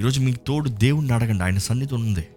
ఈరోజు 0.00 0.20
మీకు 0.20 0.36
తోడు 0.46 0.68
దేవుణ్ణి 0.68 1.14
అడగండి. 1.14 1.44
ఆయన 1.44 1.58
సన్నిధి 1.58 1.94
ఉంది. 1.94 2.28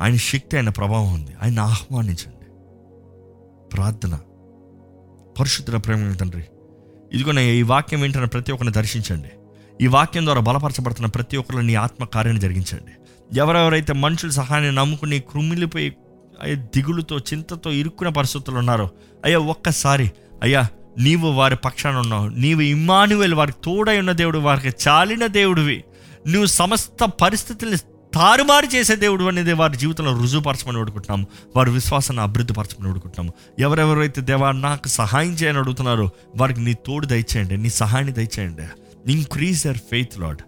ఆయన 0.00 0.16
శక్తి 0.16 0.56
ఆయన 0.56 0.68
ప్రభావం 0.68 1.14
ఉంది. 1.14 1.30
ఆయన 1.42 1.60
ఆహ్వానించండి. 1.60 2.46
ప్రార్థన. 3.68 4.18
పరిశుద్ధుల 5.40 5.76
ప్రేమ 5.76 6.12
తండ్రి 6.12 6.44
ఇదిగో 7.12 7.40
ఈ 7.40 7.62
వాక్యం 7.62 8.04
ఏంటన్న 8.04 8.24
ప్రతి 8.24 8.52
ఒక్కరిని 8.52 8.72
దర్శించండి. 8.72 9.28
ఈ 9.84 9.86
వాక్యం 9.86 10.24
ద్వారా 10.24 10.40
బలపరచబడుతున్న 10.40 11.06
ప్రతి 11.06 11.36
ఒక్కరిని 11.36 11.66
నీ 11.66 11.74
ఆత్మ 11.74 12.04
కార్యాన్ని 12.04 12.40
జరిగించండి. 12.40 12.92
ఎవరెవరైతే 13.36 13.92
మనుషుల 13.92 14.30
సహాయాన్ని 14.30 14.74
నమ్ముకుని 14.74 15.20
కృమిలిపోయి 15.20 15.96
అయ్యా 16.42 16.64
దిగులుతో 16.76 17.18
చింతతో 17.18 17.70
ఇరుక్కున్న 17.70 18.12
పరిస్థితులు 18.12 18.56
ఉన్నారో 18.56 18.90
అయ్యా 19.24 19.38
ఒక్కసారి 19.38 20.12
అయ్యా 20.42 20.68
నీవు 20.98 21.28
వారి 21.28 21.56
పక్షాన 21.56 21.96
ఉన్నావు. 21.96 22.28
నీవు 22.28 22.60
ఇమానువేలు 22.60 23.36
వారికి 23.36 23.58
తోడై 23.64 23.98
ఉన్న 23.98 24.12
దేవుడు 24.12 24.38
వారికి 24.38 24.76
చాలిన 24.88 25.26
దేవుడివి. 25.26 25.84
నువ్వు 26.28 26.46
సమస్త 26.46 27.04
పరిస్థితుల్ని 27.04 27.76
తారుమారు 28.14 28.66
చేసే 28.66 28.96
దేవుడు 28.96 29.24
అనేది 29.24 29.52
వారి 29.52 29.76
జీవితంలో 29.76 30.20
రుజువుపరచమని 30.20 30.78
అడుగుతున్నాము 30.78 31.26
వారి 31.56 31.70
విశ్వాసాన్ని 31.70 32.22
అభివృద్ధిపరచమని 32.22 32.90
అడుగుతున్నాము 32.90 33.32
ఎవరెవరైతే 33.58 34.20
దేవా 34.20 34.52
నాకు 34.52 34.88
సహాయం 34.88 35.32
చేయని 35.32 35.58
అడుగుతున్నారో 35.58 36.10
వారికి 36.36 36.60
నీ 36.60 36.74
తోడు 36.74 37.06
దయచేయండి 37.06 37.56
నీ 37.56 37.70
సహాయాన్ని 37.70 38.12
దయచేయండి. 38.12 38.62
ఇంక్రీజ్ 39.12 39.64
దర్ 39.64 39.78
ఫెయిత్ 39.78 40.18
లాడ్ 40.18 40.42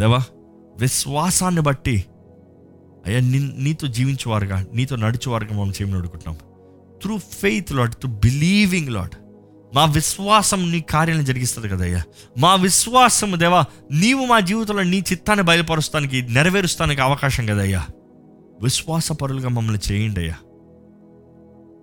దేవా 0.00 0.18
విశ్వాసాన్ని 0.80 1.60
బట్టి 1.60 2.04
అయ్యా 3.06 3.20
నీ 3.20 3.52
నీతో 3.58 3.86
జీవించేవారుగా 3.86 4.66
నీతో 4.74 4.96
నడిచేవారుగా 4.96 5.60
మనం 5.60 5.70
చేయమని 5.70 5.98
అడుగుతున్నాం. 5.98 6.36
Through 7.02 7.18
faith 7.18 7.72
lord 7.72 7.94
through 7.94 8.10
believing 8.10 8.88
lord 8.88 9.14
మా 9.74 9.84
విశ్వాసం 9.84 10.72
నీ 10.72 10.80
కార్యాలను 10.80 11.22
జరిగిస్తుంది 11.22 11.68
కదయ్యా 11.68 12.02
మా 12.38 12.54
విశ్వాసం 12.54 13.40
దేవా 13.40 13.64
నీవు 13.92 14.26
మా 14.26 14.40
జీవితంలో 14.40 14.82
నీ 14.82 14.98
చిత్తాన్ని 14.98 15.44
బయలుపరుస్తానికి 15.44 16.22
నెరవేరుస్తానికి 16.22 17.00
అవకాశం 17.00 17.46
కదయ్యా 17.46 17.86
విశ్వాసపరులుగా 18.62 19.48
మమ్మల్ని 19.48 19.92
చేయండి 19.92 20.20
అయ్యా. 20.20 20.34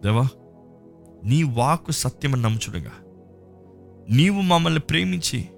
దేవా 0.03 0.27
నీ 1.25 1.43
వాక్కు 1.43 1.91
సత్యమని 1.91 2.41
నమ్ముచుడుగా. 2.41 2.91
నీవు 4.09 4.41
మమ్మల్ని 4.41 4.79
ప్రేమించి 4.79 5.49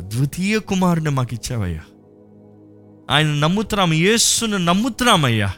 ద్వితీయ 0.00 0.58
కుమారుని 0.58 1.10
మాకు 1.10 1.34
ఇచ్చావయ్యా 1.34 1.80
ఆయన 3.10 3.26
నమ్ముతున్నాం 3.26 3.92
యేసును 3.92 4.56
నమ్ముతున్నామయ్యా 4.56 5.52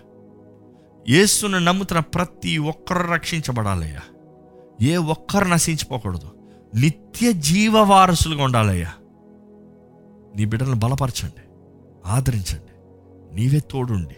యేసును 1.09 1.59
నమ్ముతున్న 1.59 2.01
ప్రతి 2.01 2.59
ఒక్కరు 2.59 3.11
రక్షించబడాలయ్యా. 3.13 4.01
ఏ 4.83 4.97
ఒక్కరు 4.97 5.45
నశించిపోకూడదు. 5.45 6.29
నిత్య 6.75 7.33
జీవ 7.33 7.79
వారసులుగా 7.79 8.45
ఉండాలయ్యా. 8.45 8.93
నీ 10.37 10.45
బిడ్డలను 10.45 10.75
బలపరచండి 10.75 11.43
ఆదరించండి 12.07 12.73
నీవే 13.35 13.61
తోడుండి. 13.71 14.17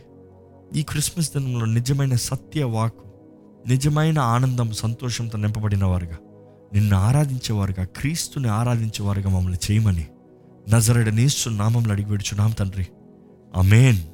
ఈ 0.81 0.83
క్రిస్మస్ 0.83 1.31
దినంలో 1.37 1.67
నిజమైన 1.67 2.15
సత్య 2.15 2.65
వాకు 2.65 3.05
నిజమైన 3.69 4.19
ఆనందం 4.19 4.73
సంతోషంతో 4.73 5.39
నింపబడిన 5.39 5.85
వారుగా 5.85 6.17
నిన్ను 6.75 6.97
ఆరాధించేవారుగా 6.97 7.85
క్రీస్తుని 7.85 8.49
ఆరాధించేవారుగా 8.49 9.31
మమ్మల్ని 9.31 9.59
చేయమని 9.71 10.07
నజరడ 10.75 11.09
నేస్తు 11.09 11.49
నామంలో 11.49 11.93
అడిగి 11.93 12.19
నామ 12.35 12.51
తండ్రి. 12.51 12.87
Amen. 13.55 14.14